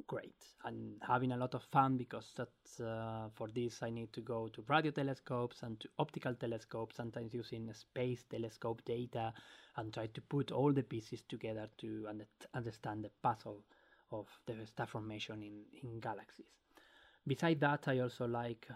great 0.08 0.46
and 0.66 0.98
having 1.02 1.32
a 1.32 1.38
lot 1.38 1.54
of 1.54 1.64
fun 1.64 1.98
because 1.98 2.32
that's 2.36 2.80
uh, 2.80 3.30
for 3.34 3.48
this 3.50 3.84
I 3.84 3.90
need 3.90 4.12
to 4.14 4.22
go 4.22 4.48
to 4.50 4.64
radio 4.68 4.92
telescopes 4.92 5.64
and 5.64 5.80
to 5.82 5.90
optical 6.00 6.34
telescopes, 6.36 6.96
sometimes 6.96 7.34
using 7.34 7.72
space 7.74 8.24
telescope 8.30 8.82
data 8.86 9.34
and 9.78 9.94
try 9.94 10.08
to 10.08 10.22
put 10.22 10.52
all 10.52 10.74
the 10.74 10.84
pieces 10.84 11.22
together 11.28 11.68
to 11.80 12.06
under- 12.10 12.28
understand 12.54 13.04
the 13.06 13.12
puzzle 13.22 13.64
of 14.12 14.28
the 14.48 14.66
star 14.66 14.88
formation 14.88 15.44
in, 15.44 15.64
in 15.84 16.00
galaxies. 16.00 16.61
Besides 17.28 17.60
that, 17.62 17.88
I 17.88 18.00
also 18.00 18.28
like 18.28 18.68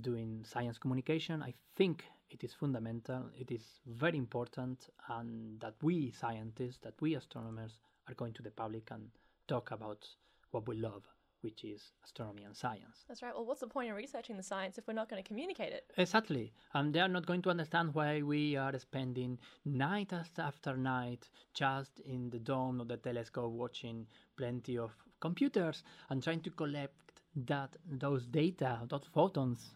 doing 0.00 0.44
science 0.44 0.78
communication. 0.78 1.42
I 1.42 1.54
think 1.76 2.04
it 2.30 2.42
is 2.44 2.54
fundamental, 2.54 3.24
it 3.38 3.50
is 3.50 3.62
very 3.86 4.16
important, 4.16 4.88
and 5.08 5.60
that 5.60 5.74
we 5.82 6.10
scientists, 6.12 6.78
that 6.82 6.94
we 7.00 7.14
astronomers 7.14 7.80
are 8.08 8.14
going 8.14 8.32
to 8.34 8.42
the 8.42 8.50
public 8.50 8.90
and 8.90 9.08
talk 9.48 9.70
about 9.70 10.06
what 10.50 10.66
we 10.66 10.76
love, 10.76 11.02
which 11.42 11.64
is 11.64 11.92
astronomy 12.04 12.44
and 12.44 12.56
science. 12.56 13.04
That's 13.06 13.22
right. 13.22 13.34
Well, 13.34 13.44
what's 13.44 13.60
the 13.60 13.66
point 13.66 13.90
of 13.90 13.96
researching 13.96 14.36
the 14.36 14.42
science 14.42 14.78
if 14.78 14.86
we're 14.86 14.94
not 14.94 15.10
going 15.10 15.22
to 15.22 15.28
communicate 15.28 15.72
it? 15.72 15.92
Exactly. 15.98 16.52
And 16.72 16.94
they 16.94 17.00
are 17.00 17.08
not 17.08 17.26
going 17.26 17.42
to 17.42 17.50
understand 17.50 17.94
why 17.94 18.22
we 18.22 18.56
are 18.56 18.78
spending 18.78 19.38
night 19.64 20.12
after 20.38 20.76
night 20.76 21.28
just 21.52 22.00
in 22.00 22.30
the 22.30 22.38
dome 22.38 22.80
of 22.80 22.88
the 22.88 22.96
telescope 22.96 23.52
watching 23.52 24.06
plenty 24.36 24.78
of 24.78 24.90
computers 25.20 25.82
and 26.08 26.22
trying 26.22 26.40
to 26.40 26.50
collect 26.50 27.11
that 27.34 27.76
those 27.90 28.26
data, 28.26 28.80
those 28.88 29.08
photons 29.12 29.74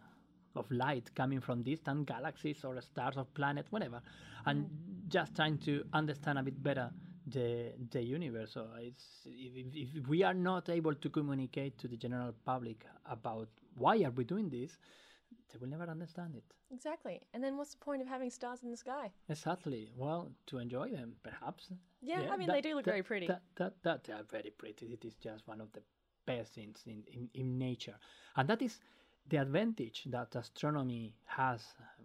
of 0.55 0.71
light 0.71 1.11
coming 1.15 1.41
from 1.41 1.63
distant 1.63 2.07
galaxies 2.07 2.65
or 2.65 2.81
stars 2.81 3.17
or 3.17 3.25
planets, 3.35 3.71
whatever, 3.71 4.01
and 4.47 4.65
mm-hmm. 4.65 5.09
just 5.09 5.35
trying 5.35 5.59
to 5.59 5.85
understand 5.93 6.39
a 6.39 6.43
bit 6.43 6.63
better 6.63 6.91
the 7.27 7.73
the 7.91 8.03
universe. 8.03 8.53
So 8.53 8.67
it's 8.79 9.27
if, 9.27 9.53
if 9.97 10.09
we 10.09 10.23
are 10.23 10.35
not 10.35 10.69
able 10.69 10.95
to 10.95 11.09
communicate 11.11 11.79
to 11.79 11.89
the 11.89 11.97
general 11.97 12.33
public 12.45 12.85
about 13.05 13.49
why 13.77 14.03
are 14.05 14.11
we 14.11 14.25
doing 14.25 14.49
this, 14.49 14.79
they 15.53 15.59
will 15.59 15.69
never 15.69 15.91
understand 15.91 16.37
it. 16.37 16.45
Exactly. 16.73 17.21
And 17.33 17.43
then 17.43 17.57
what's 17.57 17.75
the 17.75 17.85
point 17.85 18.03
of 18.03 18.09
having 18.09 18.31
stars 18.31 18.63
in 18.63 18.71
the 18.71 18.77
sky? 18.77 19.13
Exactly. 19.29 19.89
Well, 19.97 20.33
to 20.47 20.59
enjoy 20.59 20.91
them, 20.91 21.15
perhaps. 21.23 21.71
Yeah, 22.01 22.29
I 22.31 22.37
mean, 22.37 22.49
they 22.49 22.61
do 22.61 22.75
look 22.75 22.85
that- 22.85 22.91
very 22.91 23.03
pretty. 23.03 23.27
That, 23.27 23.43
that, 23.57 23.75
that 23.83 24.05
they 24.05 24.13
are 24.13 24.25
very 24.31 24.53
pretty. 24.57 24.87
It 24.87 25.05
is 25.05 25.15
just 25.15 25.47
one 25.47 25.61
of 25.61 25.73
the 25.73 25.81
best 26.27 26.59
in, 26.59 26.75
in, 26.87 27.29
in 27.35 27.59
nature. 27.59 27.95
And 28.37 28.49
that 28.49 28.63
is 28.63 28.81
the 29.29 29.39
advantage 29.39 30.05
that 30.11 30.35
astronomy 30.37 31.15
has 31.25 31.63
um, 31.81 32.05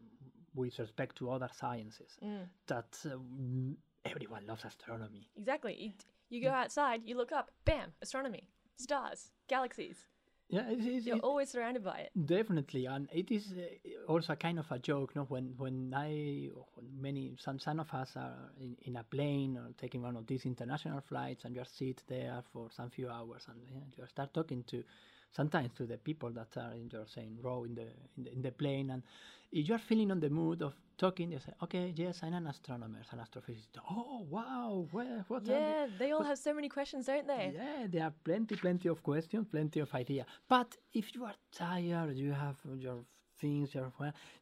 with 0.55 0.79
respect 0.79 1.17
to 1.17 1.31
other 1.31 1.49
sciences. 1.59 2.11
Mm. 2.23 2.47
That 2.67 2.97
um, 3.05 3.77
everyone 4.05 4.45
loves 4.47 4.65
astronomy. 4.65 5.29
Exactly. 5.37 5.75
You, 5.79 5.91
you 6.29 6.41
go 6.41 6.51
outside, 6.51 7.01
you 7.05 7.17
look 7.17 7.31
up, 7.31 7.51
bam, 7.65 7.93
astronomy, 8.01 8.47
stars, 8.77 9.31
galaxies. 9.47 10.07
Yeah, 10.51 10.69
it's, 10.69 10.85
it's, 10.85 11.05
You're 11.07 11.15
it- 11.17 11.23
always 11.23 11.49
surrounded 11.49 11.83
by 11.83 11.99
it. 11.99 12.11
Definitely, 12.25 12.85
and 12.85 13.07
it 13.13 13.31
is 13.31 13.53
uh, 13.53 14.11
also 14.11 14.33
a 14.33 14.35
kind 14.35 14.59
of 14.59 14.69
a 14.71 14.79
joke, 14.79 15.15
no? 15.15 15.23
When 15.23 15.53
when 15.57 15.93
I, 15.95 16.49
or 16.53 16.65
when 16.75 17.01
many 17.01 17.35
some 17.39 17.57
some 17.57 17.79
of 17.79 17.89
us 17.93 18.17
are 18.17 18.51
in, 18.59 18.75
in 18.81 18.97
a 18.97 19.03
plane 19.03 19.57
or 19.57 19.71
taking 19.77 20.01
one 20.01 20.17
of 20.17 20.27
these 20.27 20.45
international 20.45 21.01
flights, 21.01 21.45
and 21.45 21.55
you 21.55 21.61
are 21.61 21.65
sit 21.79 22.03
there 22.07 22.43
for 22.51 22.69
some 22.69 22.89
few 22.89 23.07
hours, 23.09 23.47
and 23.47 23.59
yeah, 23.73 23.79
you 23.97 24.05
start 24.07 24.33
talking 24.33 24.63
to 24.65 24.83
sometimes 25.31 25.71
to 25.77 25.85
the 25.85 25.97
people 25.97 26.29
that 26.31 26.55
are 26.57 26.73
in 26.73 26.89
your 26.91 27.05
same 27.07 27.37
row 27.41 27.63
in 27.63 27.75
the 27.75 27.87
in 28.17 28.23
the, 28.23 28.31
in 28.33 28.41
the 28.41 28.51
plane, 28.51 28.89
and 28.91 29.03
if 29.51 29.67
you 29.67 29.75
are 29.75 29.79
feeling 29.89 30.11
on 30.11 30.19
the 30.19 30.29
mood 30.29 30.61
of 30.61 30.73
talking, 30.97 31.31
you 31.31 31.39
say, 31.39 31.53
"Okay, 31.63 31.93
yes, 31.95 32.19
I'm 32.23 32.33
an 32.33 32.47
astronomer, 32.47 32.99
an 33.11 33.19
astrophysicist." 33.19 33.77
Oh, 33.89 34.25
wow, 34.29 34.87
where, 34.91 35.25
what? 35.27 35.45
Yeah, 35.45 35.87
the- 35.87 35.91
they 35.99 36.11
all 36.11 36.19
what- 36.19 36.27
have 36.27 36.37
so 36.39 36.53
many 36.53 36.69
questions, 36.69 37.05
don't 37.07 37.27
they? 37.27 37.53
yeah, 37.55 37.87
there 37.89 38.03
are 38.03 38.13
plenty, 38.23 38.55
plenty 38.55 38.87
of 38.89 39.01
questions, 39.03 39.47
plenty 39.51 39.79
of 39.79 39.93
ideas. 39.93 40.25
But 40.47 40.75
if 40.93 41.13
you 41.15 41.25
are 41.25 41.35
tired, 41.51 42.15
you 42.17 42.31
have 42.33 42.57
your 42.77 43.03
things, 43.39 43.73
your 43.73 43.91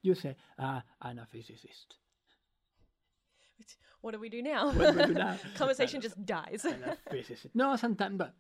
you 0.02 0.14
say, 0.16 0.36
ah, 0.58 0.84
I'm 1.02 1.20
a 1.20 1.26
physicist. 1.26 1.96
What 4.02 4.12
do 4.14 4.20
we 4.20 4.30
do 4.30 4.42
now? 4.42 4.72
What 4.72 4.94
do 4.94 5.00
we 5.00 5.06
do 5.08 5.14
now? 5.14 5.38
Conversation 5.58 6.00
just 6.00 6.26
dies. 6.26 6.66
I'm 6.66 6.82
a 6.84 6.96
physicist. 7.12 7.54
No, 7.54 7.76
sometimes, 7.76 8.18
but 8.18 8.34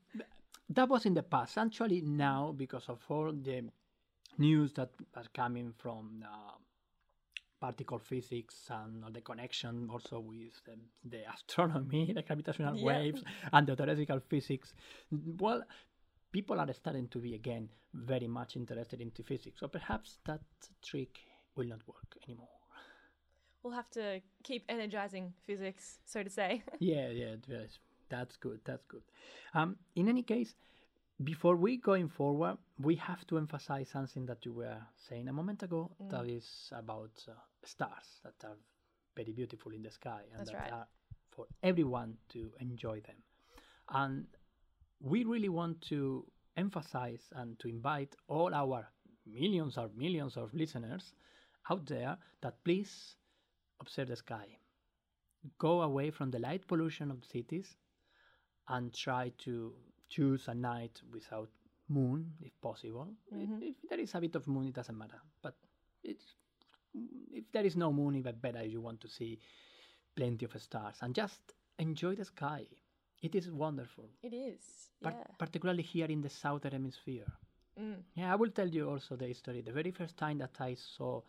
that 0.69 0.89
was 0.89 1.05
in 1.05 1.13
the 1.13 1.23
past. 1.23 1.57
Actually, 1.57 2.01
now 2.01 2.53
because 2.55 2.89
of 2.89 2.99
all 3.09 3.31
the 3.31 3.63
news 4.37 4.73
that 4.73 4.91
are 5.15 5.25
coming 5.33 5.73
from 5.77 6.23
uh, 6.25 6.53
particle 7.59 7.99
physics 7.99 8.69
and 8.69 9.03
all 9.03 9.11
the 9.11 9.21
connection 9.21 9.89
also 9.91 10.19
with 10.19 10.61
the, 10.65 10.75
the 11.09 11.21
astronomy, 11.33 12.13
the 12.13 12.21
gravitational 12.21 12.75
Yeah. 12.75 12.85
waves, 12.85 13.23
and 13.51 13.67
the 13.67 13.75
theoretical 13.75 14.19
physics, 14.19 14.73
well, 15.11 15.63
people 16.31 16.59
are 16.59 16.73
starting 16.73 17.07
to 17.09 17.19
be 17.19 17.35
again 17.35 17.69
very 17.93 18.27
much 18.27 18.55
interested 18.55 19.01
into 19.01 19.23
physics. 19.23 19.59
So 19.59 19.67
perhaps 19.67 20.19
that 20.25 20.41
trick 20.81 21.19
will 21.55 21.67
not 21.67 21.85
work 21.87 22.17
anymore. 22.27 22.47
we'll 23.63 23.73
have 23.73 23.89
to 23.91 24.21
keep 24.43 24.63
energizing 24.69 25.33
physics, 25.45 25.99
so 26.05 26.23
to 26.23 26.29
say. 26.29 26.63
yeah, 26.79 27.09
yeah, 27.09 27.35
yes, 27.47 27.79
that's 28.09 28.37
good. 28.37 28.59
That's 28.65 28.85
good. 28.85 29.03
Um, 29.53 29.77
in 29.95 30.07
any 30.09 30.23
case, 30.23 30.55
before 31.23 31.55
we 31.55 31.77
going 31.77 32.07
forward, 32.09 32.57
we 32.79 32.95
have 32.95 33.25
to 33.27 33.37
emphasize 33.37 33.89
something 33.89 34.25
that 34.27 34.45
you 34.45 34.53
were 34.53 34.77
saying 35.09 35.27
a 35.27 35.33
moment 35.33 35.63
ago. 35.63 35.91
That 36.09 36.29
is 36.29 36.71
about 36.71 37.11
uh, 37.27 37.33
stars 37.63 38.21
that 38.23 38.47
are 38.47 38.55
very 39.15 39.33
beautiful 39.33 39.73
in 39.73 39.81
the 39.81 39.91
sky 39.91 40.21
and 40.31 40.39
That's 40.39 40.51
that 40.51 40.61
right. 40.61 40.71
are 40.71 40.87
for 41.31 41.45
everyone 41.61 42.15
to 42.29 42.51
enjoy 42.59 43.01
them. 43.01 43.17
And 43.91 44.25
we 45.01 45.23
really 45.23 45.49
want 45.49 45.81
to 45.89 46.25
emphasize 46.57 47.21
and 47.35 47.59
to 47.59 47.67
invite 47.67 48.15
all 48.27 48.53
our 48.53 48.87
millions 49.25 49.77
or 49.77 49.89
millions 49.95 50.37
of 50.37 50.53
listeners 50.53 51.13
out 51.69 51.85
there 51.85 52.17
that 52.41 52.63
please 52.63 53.15
observe 53.79 54.07
the 54.07 54.15
sky 54.15 54.45
go 55.57 55.81
away 55.81 56.11
from 56.11 56.31
the 56.31 56.39
light 56.39 56.67
pollution 56.67 57.11
of 57.11 57.23
cities 57.23 57.75
and 58.69 58.93
try 58.93 59.31
to 59.37 59.73
choose 60.09 60.47
a 60.47 60.53
night 60.53 61.01
without 61.11 61.49
moon 61.87 62.31
if 62.41 62.51
possible 62.61 63.07
if, 63.31 63.49
if 63.61 63.75
there 63.89 63.99
is 63.99 64.13
a 64.15 64.19
bit 64.21 64.35
of 64.35 64.47
moon 64.47 64.67
it 64.67 64.73
doesn't 64.73 64.97
matter 64.97 65.19
but 65.41 65.55
it's 66.03 66.35
if 67.31 67.43
there 67.51 67.65
is 67.65 67.75
no 67.75 67.91
moon 67.91 68.15
even 68.15 68.35
better 68.35 68.59
if 68.59 68.71
you 68.71 68.81
want 68.81 68.99
to 69.01 69.07
see 69.07 69.39
plenty 70.15 70.45
of 70.45 70.61
stars 70.61 70.95
and 71.01 71.15
just 71.15 71.53
enjoy 71.79 72.15
the 72.15 72.25
sky 72.25 72.65
it 73.21 73.35
is 73.35 73.49
wonderful 73.51 74.05
It 74.23 74.33
is. 74.33 74.61
par- 75.03 75.13
Yeah. 75.17 75.35
particularly 75.37 75.83
here 75.83 76.07
in 76.07 76.21
the 76.21 76.29
southern 76.29 76.71
hemisphere 76.71 77.25
Mm. 77.79 78.03
yeah, 78.15 78.33
I 78.33 78.35
will 78.35 78.49
tell 78.51 78.67
you 78.67 78.89
also 78.89 79.15
the 79.15 79.31
story. 79.33 79.61
The 79.61 79.71
very 79.71 79.91
first 79.91 80.17
time 80.17 80.37
that 80.39 80.51
I 80.59 80.73
saw 80.75 81.21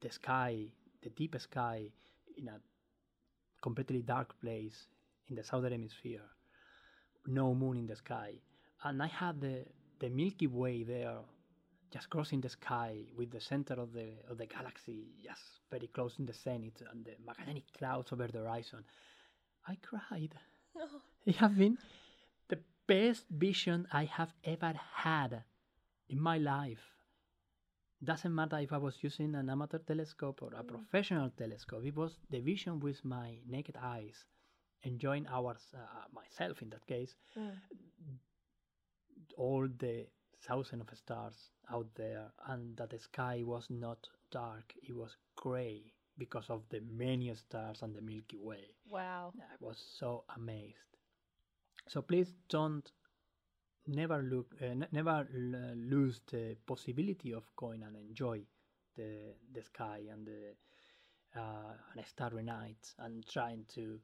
the 0.00 0.10
sky, 0.10 0.66
the 1.02 1.10
deep 1.10 1.34
sky, 1.40 1.90
in 2.36 2.48
a 2.48 2.60
completely 3.62 4.02
dark 4.02 4.38
place 4.40 4.88
in 5.32 5.36
the 5.36 5.44
southern 5.44 5.72
hemisphere, 5.72 6.26
no 7.26 7.54
moon 7.54 7.76
in 7.78 7.86
the 7.86 7.96
sky, 7.96 8.32
and 8.84 9.02
I 9.02 9.06
had 9.06 9.40
the 9.40 9.64
the 10.00 10.10
Milky 10.10 10.46
Way 10.46 10.82
there, 10.82 11.18
just 11.92 12.10
crossing 12.10 12.40
the 12.42 12.48
sky 12.48 12.92
with 13.16 13.30
the 13.30 13.40
center 13.40 13.74
of 13.84 13.92
the 13.92 14.08
of 14.30 14.36
the 14.36 14.46
galaxy 14.46 15.00
just 15.28 15.44
very 15.70 15.86
close 15.86 16.18
in 16.18 16.26
the 16.26 16.34
zenith 16.34 16.82
and 16.90 17.04
the 17.04 17.14
Magellanic 17.26 17.64
clouds 17.78 18.12
over 18.12 18.26
the 18.26 18.40
horizon. 18.40 18.84
I 19.66 19.76
cried. 19.88 20.34
Oh. 20.76 21.00
It 21.24 21.36
have 21.36 21.56
been 21.56 21.78
the 22.48 22.58
best 22.88 23.24
vision 23.30 23.86
I 23.92 24.04
have 24.04 24.32
ever 24.44 24.74
had 25.06 25.44
in 26.08 26.20
my 26.20 26.38
life. 26.38 26.84
Doesn't 28.02 28.34
matter 28.34 28.58
if 28.58 28.72
I 28.72 28.78
was 28.78 28.96
using 29.02 29.36
an 29.36 29.48
amateur 29.48 29.78
telescope 29.78 30.42
or 30.42 30.50
a 30.54 30.64
mm. 30.64 30.68
professional 30.74 31.30
telescope. 31.30 31.84
It 31.84 31.94
was 31.94 32.18
the 32.28 32.40
vision 32.40 32.80
with 32.80 33.04
my 33.04 33.38
naked 33.46 33.76
eyes, 33.80 34.24
enjoying 34.82 35.26
ours, 35.28 35.62
uh, 35.74 35.78
myself 36.14 36.62
in 36.62 36.70
that 36.70 36.86
case, 36.86 37.14
all 39.36 39.68
the 39.78 40.06
thousands 40.46 40.82
of 40.82 40.98
stars 40.98 41.50
out 41.70 41.86
there, 41.94 42.32
and 42.46 42.76
that 42.76 42.90
the 42.90 42.98
sky 42.98 43.42
was 43.44 43.66
not 43.70 44.08
dark; 44.30 44.74
it 44.82 44.94
was 44.94 45.16
gray 45.36 45.92
because 46.18 46.50
of 46.50 46.62
the 46.70 46.80
many 46.80 47.34
stars 47.34 47.82
and 47.82 47.94
the 47.94 48.00
Milky 48.02 48.36
Way. 48.38 48.74
Wow. 48.88 49.32
I 49.38 49.54
was 49.60 49.78
so 49.98 50.24
amazed. 50.36 50.96
So 51.88 52.02
please 52.02 52.34
don't 52.48 52.90
never 53.86 54.22
look, 54.22 54.54
uh, 54.62 54.66
n- 54.66 54.88
never 54.92 55.28
l- 55.34 55.74
lose 55.76 56.20
the 56.30 56.56
possibility 56.66 57.32
of 57.32 57.44
going 57.56 57.82
and 57.82 57.96
enjoy 57.96 58.42
the 58.96 59.34
the 59.52 59.62
sky 59.62 60.02
and 60.10 60.26
the 60.26 60.54
uh, 61.40 61.72
and 61.92 62.04
a 62.04 62.06
starry 62.08 62.42
night 62.42 62.94
and 62.98 63.26
trying 63.26 63.64
to, 63.74 63.98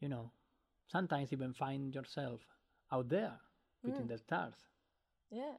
you 0.00 0.08
know, 0.08 0.30
sometimes 0.88 1.32
even 1.32 1.52
find 1.52 1.94
yourself 1.94 2.40
out 2.92 3.08
there 3.08 3.32
between 3.84 4.06
the 4.08 4.18
stars. 4.18 4.54
Yeah. 5.30 5.52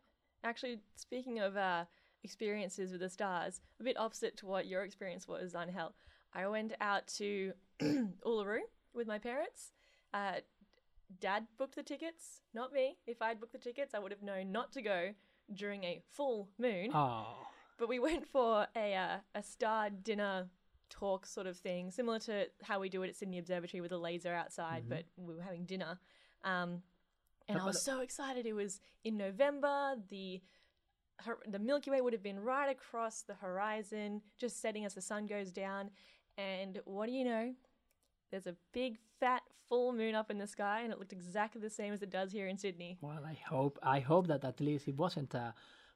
Actually, 0.43 0.79
speaking 0.95 1.39
of 1.39 1.57
uh, 1.57 1.85
experiences 2.23 2.91
with 2.91 3.01
the 3.01 3.09
stars, 3.09 3.61
a 3.79 3.83
bit 3.83 3.97
opposite 3.99 4.37
to 4.37 4.45
what 4.45 4.67
your 4.67 4.83
experience 4.83 5.27
was, 5.27 5.55
Angel. 5.55 5.93
I 6.33 6.47
went 6.47 6.73
out 6.81 7.07
to 7.17 7.53
Uluru 7.81 8.59
with 8.93 9.07
my 9.07 9.17
parents. 9.19 9.71
Uh, 10.13 10.35
Dad 11.19 11.45
booked 11.57 11.75
the 11.75 11.83
tickets, 11.83 12.41
not 12.53 12.73
me. 12.73 12.97
If 13.07 13.21
I'd 13.21 13.39
booked 13.39 13.53
the 13.53 13.57
tickets, 13.59 13.93
I 13.93 13.99
would 13.99 14.11
have 14.11 14.23
known 14.23 14.51
not 14.51 14.71
to 14.73 14.81
go 14.81 15.11
during 15.53 15.83
a 15.83 16.01
full 16.11 16.49
moon. 16.57 16.89
Oh, 16.93 17.37
But 17.77 17.89
we 17.89 17.99
went 17.99 18.27
for 18.27 18.67
a 18.75 18.95
uh, 18.95 19.17
a 19.33 19.43
star 19.43 19.89
dinner 19.89 20.47
talk 20.89 21.25
sort 21.25 21.47
of 21.47 21.57
thing, 21.57 21.91
similar 21.91 22.19
to 22.19 22.45
how 22.63 22.79
we 22.79 22.89
do 22.89 23.03
it 23.03 23.09
at 23.09 23.15
Sydney 23.15 23.37
Observatory 23.39 23.81
with 23.81 23.91
a 23.91 23.97
laser 23.97 24.33
outside, 24.33 24.83
but 24.89 25.05
we 25.17 25.35
were 25.35 25.41
having 25.41 25.65
dinner. 25.65 25.99
Um, 26.43 26.81
and 27.47 27.59
I 27.59 27.65
was 27.65 27.83
so 27.83 27.99
excited. 28.01 28.45
It 28.45 28.53
was 28.53 28.79
in 29.03 29.17
November. 29.17 29.95
The 30.09 30.41
the 31.47 31.59
Milky 31.59 31.91
Way 31.91 32.01
would 32.01 32.13
have 32.13 32.23
been 32.23 32.39
right 32.39 32.69
across 32.69 33.21
the 33.21 33.35
horizon, 33.35 34.21
just 34.37 34.61
setting 34.61 34.83
as 34.85 34.93
the 34.95 35.01
sun 35.01 35.27
goes 35.27 35.51
down. 35.51 35.91
And 36.37 36.81
what 36.85 37.05
do 37.05 37.13
you 37.13 37.23
know? 37.23 37.53
There's 38.31 38.47
a 38.47 38.55
big 38.73 38.97
fat 39.19 39.41
full 39.69 39.93
moon 39.93 40.13
up 40.13 40.29
in 40.29 40.37
the 40.37 40.47
sky, 40.47 40.81
and 40.81 40.91
it 40.91 40.99
looked 40.99 41.13
exactly 41.13 41.61
the 41.61 41.69
same 41.69 41.93
as 41.93 42.01
it 42.01 42.09
does 42.09 42.31
here 42.31 42.47
in 42.47 42.57
Sydney. 42.57 42.97
well, 43.01 43.23
I 43.25 43.37
hope 43.47 43.79
I 43.81 43.99
hope 43.99 44.27
that 44.27 44.43
at 44.43 44.59
least 44.59 44.87
it 44.87 44.97
wasn't 44.97 45.33
a 45.33 45.53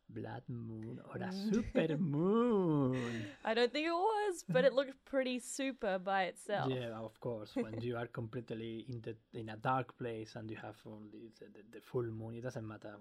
blood 0.09 0.43
moon 0.47 0.99
or 1.09 1.21
a 1.21 1.31
super 1.31 1.97
moon. 2.17 3.25
I 3.43 3.53
don't 3.53 3.71
think 3.71 3.87
it 3.87 3.91
was, 3.91 4.43
but 4.49 4.65
it 4.65 4.73
looked 4.73 5.05
pretty 5.05 5.39
super 5.39 5.99
by 5.99 6.23
itself. 6.23 6.71
Yeah, 6.71 6.97
of 6.99 7.19
course. 7.19 7.51
When 7.55 7.79
you 7.81 7.97
are 7.97 8.07
completely 8.07 8.85
in 8.89 9.01
the 9.01 9.15
in 9.39 9.49
a 9.49 9.57
dark 9.57 9.97
place 9.97 10.35
and 10.35 10.49
you 10.49 10.57
have 10.57 10.75
only 10.85 11.31
the, 11.39 11.45
the, 11.45 11.79
the 11.79 11.81
full 11.81 12.03
moon, 12.03 12.35
it 12.35 12.41
doesn't 12.41 12.67
matter 12.67 12.95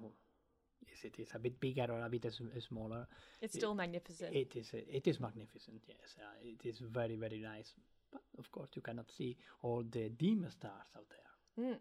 if 0.87 1.05
it 1.05 1.19
is 1.19 1.29
a 1.35 1.39
bit 1.39 1.59
bigger 1.61 1.87
or 1.91 2.01
a 2.01 2.09
bit 2.09 2.27
smaller. 2.61 3.07
It's 3.41 3.55
still 3.55 3.75
magnificent. 3.75 4.35
It 4.35 4.57
is 4.57 4.71
it 4.73 5.07
is 5.07 5.21
magnificent. 5.21 5.83
Yes, 5.89 6.17
uh, 6.21 6.37
it 6.43 6.67
is 6.67 6.79
very 6.79 7.17
very 7.17 7.41
nice. 7.41 7.75
But 8.11 8.23
of 8.39 8.51
course, 8.51 8.71
you 8.75 8.83
cannot 8.83 9.11
see 9.11 9.37
all 9.63 9.83
the 9.83 10.09
dim 10.09 10.47
stars 10.51 10.91
out 10.97 11.07
there. 11.11 11.67
Mm. 11.67 11.79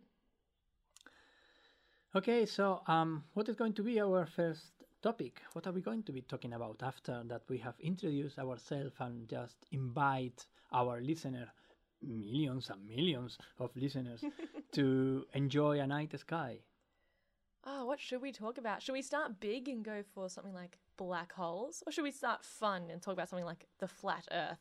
Okay, 2.15 2.45
so 2.45 2.81
um, 2.87 3.23
what 3.33 3.47
is 3.49 3.55
going 3.55 3.73
to 3.73 3.83
be 3.83 3.99
our 3.99 4.25
first 4.25 4.71
topic? 5.07 5.41
What 5.53 5.65
are 5.65 5.71
we 5.71 5.79
going 5.79 6.03
to 6.03 6.11
be 6.11 6.21
talking 6.21 6.51
about 6.51 6.83
after 6.83 7.23
that 7.27 7.43
we 7.47 7.57
have 7.59 7.75
introduced 7.79 8.37
ourselves 8.39 8.95
and 8.99 9.29
just 9.29 9.55
invite 9.71 10.45
our 10.73 10.99
listener, 10.99 11.47
millions 12.01 12.69
and 12.69 12.85
millions 12.85 13.37
of 13.57 13.71
listeners, 13.77 14.21
to 14.73 15.25
enjoy 15.33 15.79
a 15.79 15.87
night 15.87 16.19
sky? 16.19 16.57
Oh, 17.63 17.85
what 17.85 18.01
should 18.01 18.21
we 18.21 18.33
talk 18.33 18.57
about? 18.57 18.81
Should 18.81 18.91
we 18.99 19.01
start 19.01 19.39
big 19.39 19.69
and 19.69 19.81
go 19.81 20.03
for 20.13 20.29
something 20.29 20.53
like 20.53 20.77
black 20.97 21.31
holes? 21.31 21.83
Or 21.85 21.93
should 21.93 22.03
we 22.03 22.11
start 22.11 22.43
fun 22.43 22.89
and 22.91 23.01
talk 23.01 23.13
about 23.13 23.29
something 23.29 23.45
like 23.45 23.65
the 23.79 23.87
flat 23.87 24.27
earth? 24.29 24.59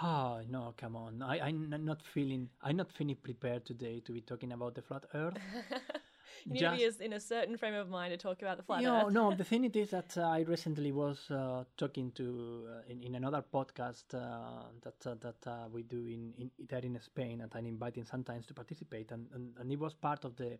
Oh 0.00 0.40
no, 0.48 0.72
come 0.78 0.96
on! 0.96 1.20
I, 1.20 1.38
I'm 1.40 1.84
not 1.84 2.00
feeling. 2.14 2.48
I'm 2.62 2.76
not 2.76 2.92
feeling 2.92 3.16
prepared 3.16 3.66
today 3.66 4.00
to 4.06 4.12
be 4.12 4.22
talking 4.22 4.52
about 4.52 4.74
the 4.74 4.82
flat 4.82 5.04
Earth. 5.12 5.36
You 6.44 6.52
need 6.52 6.60
to 6.60 6.70
be 6.76 6.84
as- 6.84 7.00
in 7.00 7.12
a 7.12 7.20
certain 7.20 7.56
frame 7.56 7.74
of 7.74 7.88
mind 7.88 8.12
to 8.12 8.16
talk 8.16 8.42
about 8.42 8.56
the 8.56 8.62
flat 8.62 8.82
no, 8.82 9.06
earth. 9.06 9.12
no. 9.12 9.30
No, 9.30 9.36
the 9.36 9.44
thing 9.50 9.64
it 9.64 9.76
is 9.76 9.90
that 9.90 10.16
uh, 10.16 10.22
I 10.22 10.40
recently 10.40 10.92
was 10.92 11.30
uh, 11.30 11.64
talking 11.76 12.12
to 12.12 12.68
uh, 12.70 12.92
in, 12.92 13.02
in 13.02 13.14
another 13.14 13.44
podcast 13.52 14.14
uh, 14.14 14.68
that 14.82 15.06
uh, 15.06 15.14
that 15.20 15.46
uh, 15.46 15.68
we 15.72 15.82
do 15.82 16.06
in, 16.06 16.32
in 16.38 16.50
there 16.68 16.80
in 16.80 16.98
Spain, 17.00 17.40
and 17.40 17.50
I'm 17.54 17.66
inviting 17.66 18.04
sometimes 18.04 18.46
to 18.46 18.54
participate, 18.54 19.10
and, 19.12 19.26
and, 19.34 19.56
and 19.58 19.72
it 19.72 19.78
was 19.78 19.94
part 19.94 20.24
of 20.24 20.36
the 20.36 20.58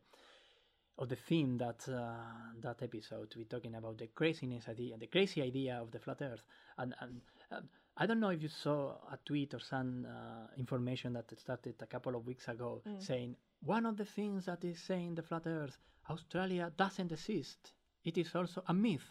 of 0.98 1.08
the 1.08 1.16
theme 1.16 1.56
that 1.58 1.88
uh, 1.88 2.14
that 2.60 2.82
episode. 2.82 3.34
We're 3.36 3.44
talking 3.44 3.74
about 3.74 3.98
the 3.98 4.08
craziness 4.08 4.68
idea, 4.68 4.96
the 4.98 5.06
crazy 5.06 5.42
idea 5.42 5.78
of 5.80 5.90
the 5.90 5.98
flat 5.98 6.22
Earth, 6.22 6.44
and 6.78 6.94
and. 7.00 7.20
Uh, 7.50 7.60
I 7.96 8.06
don't 8.06 8.20
know 8.20 8.30
if 8.30 8.42
you 8.42 8.48
saw 8.48 8.92
a 9.12 9.18
tweet 9.24 9.52
or 9.54 9.60
some 9.60 10.06
uh, 10.06 10.46
information 10.56 11.12
that 11.14 11.38
started 11.38 11.74
a 11.80 11.86
couple 11.86 12.14
of 12.16 12.26
weeks 12.26 12.48
ago 12.48 12.82
saying 12.98 13.36
one 13.62 13.84
of 13.84 13.96
the 13.96 14.04
things 14.06 14.46
that 14.46 14.64
is 14.64 14.78
saying 14.80 15.16
the 15.16 15.22
flat 15.22 15.46
Earth, 15.46 15.78
Australia 16.08 16.72
doesn't 16.76 17.12
exist. 17.12 17.72
It 18.04 18.16
is 18.16 18.34
also 18.34 18.62
a 18.68 18.72
myth. 18.74 19.10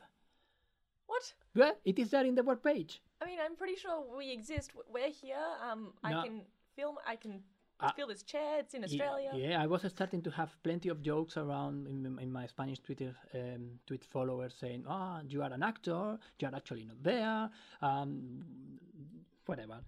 What? 1.06 1.34
Well, 1.56 1.76
it 1.86 2.00
is 2.00 2.10
there 2.12 2.26
in 2.26 2.36
the 2.36 2.44
web 2.44 2.64
page. 2.64 3.02
I 3.22 3.26
mean, 3.26 3.40
I'm 3.44 3.56
pretty 3.56 3.76
sure 3.76 4.04
we 4.18 4.32
exist. 4.32 4.72
We're 4.92 5.10
here. 5.10 5.46
Um, 5.70 5.94
No. 6.04 6.10
I 6.10 6.24
can 6.26 6.42
film. 6.76 6.96
I 7.06 7.16
can 7.16 7.44
Uh, 7.80 7.92
feel. 7.94 8.10
It's 8.10 8.74
in 8.74 8.84
Australia. 8.84 9.32
Yeah, 9.34 9.62
I 9.64 9.68
was 9.68 9.86
starting 9.90 10.22
to 10.24 10.32
have 10.32 10.50
plenty 10.64 10.90
of 10.90 11.02
jokes 11.02 11.38
around 11.38 11.88
in, 11.88 12.20
in 12.20 12.32
my 12.32 12.46
Spanish 12.48 12.80
Twitter 12.80 13.16
um, 13.34 13.80
tweet 13.88 14.04
followers 14.04 14.54
saying, 14.60 14.84
"Ah, 14.88 15.22
you 15.28 15.42
are 15.42 15.52
an 15.54 15.64
actor. 15.64 16.18
You 16.40 16.48
are 16.50 16.56
actually 16.56 16.86
not 16.86 17.02
there." 17.02 17.50
Um, 17.82 18.44
whatever. 19.46 19.80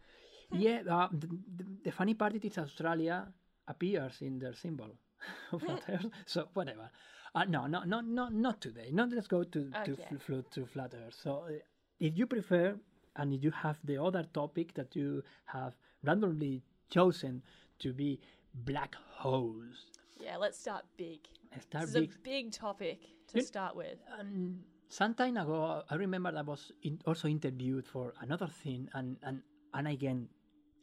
yeah, 0.54 0.82
uh, 0.90 1.08
the, 1.12 1.28
the, 1.28 1.66
the 1.86 1.92
funny 1.92 2.14
part 2.14 2.34
is 2.36 2.58
Australia 2.58 3.28
appears 3.68 4.22
in 4.22 4.40
their 4.40 4.54
symbol 4.54 4.90
Earth. 5.54 6.06
So 6.26 6.48
whatever. 6.54 6.90
Uh, 7.34 7.46
no, 7.46 7.68
no, 7.68 7.84
no, 7.84 8.02
no, 8.02 8.28
not 8.30 8.60
today. 8.62 8.90
Not 8.92 9.12
let's 9.12 9.28
go 9.28 9.44
to 9.44 9.70
to, 9.86 9.92
Okay. 9.92 10.06
fl- 10.10 10.18
fl- 10.18 10.50
to 10.52 10.66
flat 10.66 10.94
Earth. 10.96 11.16
So 11.24 11.46
uh, 11.48 11.52
if 12.00 12.18
you 12.18 12.26
prefer, 12.26 12.76
and 13.18 13.34
if 13.34 13.44
you 13.44 13.52
have 13.52 13.78
the 13.84 13.98
other 14.02 14.24
topic 14.34 14.74
that 14.76 14.96
you 14.96 15.24
have 15.46 15.76
randomly 16.04 16.64
chosen 16.90 17.42
to 17.82 17.94
be 17.94 18.20
black 18.54 18.96
holes. 18.96 19.86
Yeah, 20.20 20.38
let's 20.38 20.58
start 20.60 20.86
big. 20.98 21.20
Start 21.60 21.86
this 21.86 21.94
big. 21.94 22.10
is 22.10 22.16
a 22.16 22.20
big 22.20 22.52
topic 22.52 23.00
to 23.30 23.38
You- 23.40 23.44
start 23.46 23.76
with. 23.76 24.00
Um, 24.18 24.64
some 24.90 25.14
time 25.14 25.38
ago, 25.38 25.84
I 25.90 25.96
remember 25.96 26.34
I 26.36 26.42
was 26.42 26.72
in, 26.84 27.00
also 27.06 27.28
interviewed 27.28 27.86
for 27.88 28.14
another 28.22 28.48
thing, 28.48 28.90
and, 28.94 29.18
and, 29.24 29.42
and 29.74 29.88
again, 29.88 30.28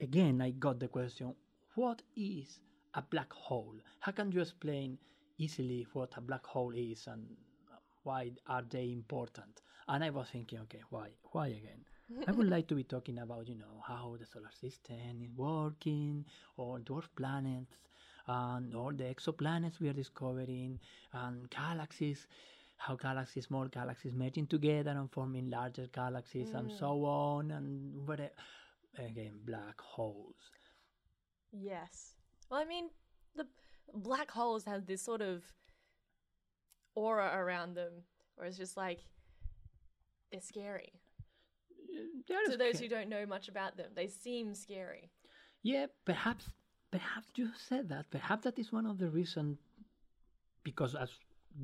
again, 0.00 0.40
I 0.40 0.50
got 0.50 0.78
the 0.80 0.88
question: 0.88 1.34
What 1.74 2.02
is 2.16 2.60
a 2.94 3.02
black 3.02 3.32
hole? 3.32 3.74
How 4.00 4.12
can 4.12 4.32
you 4.32 4.40
explain 4.40 4.98
easily 5.38 5.86
what 5.92 6.16
a 6.16 6.20
black 6.20 6.44
hole 6.46 6.72
is 6.74 7.06
and 7.06 7.26
why 8.02 8.32
are 8.46 8.64
they 8.68 8.90
important? 8.90 9.60
And 9.86 10.02
I 10.02 10.10
was 10.10 10.28
thinking, 10.28 10.58
okay, 10.60 10.82
why, 10.90 11.08
why 11.32 11.48
again? 11.48 11.84
I 12.26 12.32
would 12.32 12.48
like 12.48 12.66
to 12.68 12.74
be 12.74 12.84
talking 12.84 13.18
about, 13.18 13.48
you 13.48 13.54
know, 13.54 13.82
how 13.86 14.16
the 14.18 14.26
solar 14.26 14.50
system 14.58 15.22
is 15.22 15.30
working, 15.36 16.24
or 16.56 16.78
dwarf 16.78 17.04
planets, 17.16 17.76
and 18.26 18.74
all 18.74 18.92
the 18.92 19.04
exoplanets 19.04 19.80
we 19.80 19.88
are 19.88 19.92
discovering, 19.94 20.80
and 21.12 21.50
galaxies, 21.50 22.26
how 22.78 22.96
galaxies, 22.96 23.44
small 23.46 23.66
galaxies 23.66 24.14
merging 24.14 24.46
together 24.46 24.90
and 24.90 25.10
forming 25.10 25.50
larger 25.50 25.86
galaxies, 25.92 26.54
and 26.54 26.72
so 26.72 26.86
mm. 26.86 27.06
on, 27.06 27.50
and 27.50 28.06
whatever. 28.06 28.30
Again, 28.98 29.34
black 29.46 29.80
holes. 29.80 30.34
Yes. 31.52 32.14
Well, 32.50 32.60
I 32.60 32.64
mean, 32.64 32.88
the 33.36 33.46
black 33.94 34.30
holes 34.30 34.64
have 34.64 34.86
this 34.86 35.02
sort 35.02 35.20
of 35.20 35.44
aura 36.94 37.30
around 37.36 37.74
them, 37.74 37.92
where 38.34 38.46
it's 38.46 38.56
just 38.56 38.76
like 38.76 39.00
they're 40.32 40.40
scary. 40.40 40.92
To 42.50 42.57
those 42.57 42.78
who 42.78 42.88
don't 42.88 43.09
know 43.09 43.26
much 43.26 43.49
about 43.49 43.76
them, 43.76 43.87
they 43.95 44.07
seem 44.07 44.54
scary. 44.54 45.11
Yeah, 45.62 45.87
perhaps, 46.04 46.50
perhaps 46.90 47.28
you 47.37 47.50
said 47.57 47.88
that. 47.88 48.11
Perhaps 48.11 48.45
that 48.45 48.59
is 48.59 48.73
one 48.73 48.87
of 48.87 48.99
the 48.99 49.09
reasons, 49.11 49.59
because 50.62 50.95
as 50.95 51.11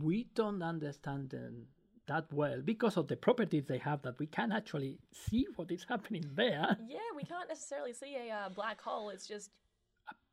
we 0.03 0.27
don't 0.35 0.63
understand 0.63 1.31
them 1.31 1.67
that 2.07 2.31
well, 2.33 2.61
because 2.63 2.97
of 2.97 3.09
the 3.09 3.17
properties 3.17 3.65
they 3.67 3.79
have, 3.79 4.03
that 4.03 4.19
we 4.19 4.27
can 4.27 4.53
actually 4.53 4.99
see 5.13 5.47
what 5.57 5.71
is 5.71 5.85
happening 5.89 6.25
there. 6.35 6.77
Yeah, 6.87 6.99
we 7.17 7.23
can't 7.25 7.49
necessarily 7.49 7.93
see 7.93 8.17
a 8.17 8.35
uh, 8.35 8.49
black 8.51 8.81
hole. 8.81 9.11
It's 9.11 9.27
just 9.27 9.51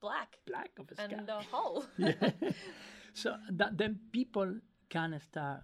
black 0.01 0.37
Black 0.47 0.71
of 0.79 0.89
a 0.91 0.95
sky. 0.95 1.07
and 1.11 1.29
a 1.29 1.41
hole. 1.51 1.85
yeah. 1.97 2.31
so 3.13 3.35
that 3.51 3.77
then 3.77 3.99
people 4.11 4.55
can 4.89 5.17
start 5.21 5.61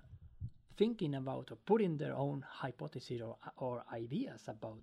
thinking 0.78 1.16
about 1.16 1.52
or 1.52 1.58
putting 1.66 1.98
their 1.98 2.16
own 2.16 2.44
hypotheses 2.48 3.22
or, 3.22 3.38
or 3.58 3.84
ideas 3.94 4.44
about 4.48 4.78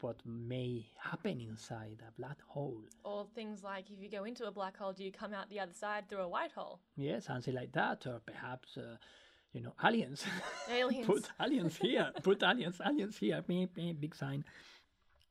what 0.00 0.16
may 0.26 0.86
happen 0.98 1.40
inside 1.40 2.02
a 2.06 2.12
black 2.20 2.38
hole. 2.46 2.82
or 3.04 3.26
things 3.34 3.62
like 3.62 3.90
if 3.90 4.00
you 4.00 4.10
go 4.10 4.24
into 4.24 4.44
a 4.46 4.50
black 4.50 4.76
hole, 4.76 4.92
do 4.92 5.02
you 5.02 5.10
come 5.12 5.32
out 5.32 5.48
the 5.48 5.58
other 5.58 5.72
side 5.72 6.08
through 6.08 6.20
a 6.20 6.28
white 6.28 6.52
hole? 6.52 6.80
Yeah, 6.96 7.18
something 7.20 7.54
like 7.54 7.72
that, 7.72 8.06
or 8.06 8.20
perhaps, 8.26 8.76
uh, 8.76 8.96
you 9.52 9.62
know, 9.62 9.72
aliens. 9.82 10.24
Aliens. 10.70 11.06
Put 11.06 11.28
aliens 11.40 11.76
here. 11.76 12.12
Put 12.22 12.42
aliens. 12.42 12.78
Aliens 12.84 13.16
here. 13.16 13.42
Me, 13.48 13.68
me, 13.74 13.94
big 13.94 14.14
sign. 14.14 14.44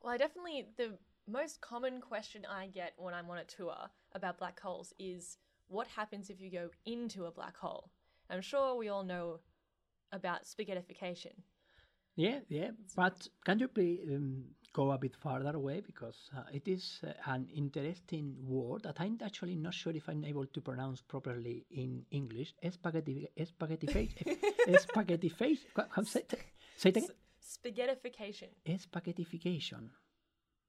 Well, 0.02 0.14
I 0.14 0.18
definitely 0.18 0.66
the 0.78 0.98
most 1.28 1.62
common 1.62 2.02
question 2.02 2.44
I 2.50 2.68
get 2.68 2.94
when 2.98 3.14
I'm 3.14 3.30
on 3.30 3.38
a 3.38 3.44
tour 3.44 3.76
about 4.14 4.40
black 4.40 4.60
holes 4.60 4.94
is 4.98 5.38
what 5.68 5.88
happens 5.88 6.30
if 6.30 6.42
you 6.42 6.50
go 6.52 6.70
into 6.86 7.26
a 7.26 7.32
black 7.32 7.58
hole? 7.58 7.90
I'm 8.30 8.42
sure 8.42 8.76
we 8.76 8.90
all 8.90 9.04
know 9.04 9.40
about 10.12 10.44
spaghettification. 10.46 11.34
Yeah, 12.16 12.40
yeah. 12.48 12.72
But 12.96 13.28
can 13.44 13.60
you 13.60 13.68
please 13.68 14.00
um, 14.10 14.46
go 14.72 14.92
a 14.92 14.98
bit 14.98 15.16
farther 15.16 15.52
away 15.56 15.82
because 15.86 16.30
uh, 16.36 16.44
it 16.54 16.66
is 16.68 17.02
uh, 17.06 17.12
an 17.26 17.48
interesting 17.54 18.36
word 18.42 18.84
that 18.84 19.02
I'm 19.02 19.18
actually 19.24 19.56
not 19.56 19.74
sure 19.74 19.94
if 19.94 20.08
I'm 20.08 20.24
able 20.24 20.46
to 20.46 20.62
pronounce 20.62 21.02
properly 21.02 21.66
in 21.72 22.06
English. 22.12 22.54
Spaghetti, 22.72 23.28
spaghetti 23.44 23.88
face, 23.88 24.14
spaghetti 24.80 25.30
face. 25.30 25.66
Say, 26.06 26.24
say 26.78 26.90
it 26.90 26.98
again. 26.98 27.10
Spaghettification. 27.44 28.50
Spaghettification. 28.68 29.90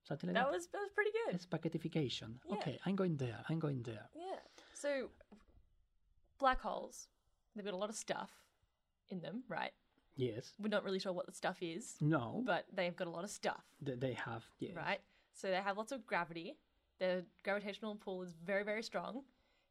Something 0.05 0.29
like 0.29 0.35
That 0.35 0.45
that. 0.47 0.53
was 0.53 0.66
that 0.73 0.79
was 0.79 0.90
pretty 0.95 1.11
good. 1.27 1.40
Spaghettification. 1.40 2.35
Yeah. 2.49 2.55
Okay, 2.57 2.79
I'm 2.87 2.97
going 2.97 3.16
there. 3.16 3.38
I'm 3.49 3.59
going 3.59 3.83
there. 3.83 4.09
Yeah. 4.14 4.38
So 4.75 5.11
black 6.38 6.61
holes, 6.61 7.09
they've 7.57 7.64
got 7.64 7.75
a 7.75 7.77
lot 7.77 7.90
of 7.90 7.97
stuff 7.97 8.31
in 9.09 9.21
them, 9.21 9.42
right? 9.49 9.73
Yes. 10.16 10.53
We're 10.59 10.69
not 10.69 10.85
really 10.85 10.99
sure 10.99 11.12
what 11.12 11.27
the 11.27 11.33
stuff 11.33 11.59
is, 11.61 11.95
No. 12.01 12.42
but 12.47 12.64
they've 12.73 12.97
got 12.97 13.07
a 13.07 13.11
lot 13.11 13.25
of 13.25 13.31
stuff. 13.31 13.64
They, 13.83 13.95
they 13.95 14.12
have. 14.14 14.45
Yes. 14.59 14.73
right? 14.77 15.01
So 15.35 15.49
they 15.49 15.57
have 15.57 15.77
lots 15.77 15.92
of 15.92 16.07
gravity. 16.07 16.57
The 16.99 17.25
gravitational 17.45 17.95
pull 17.97 18.23
is 18.23 18.33
very, 18.45 18.62
very 18.64 18.83
strong. 18.83 19.23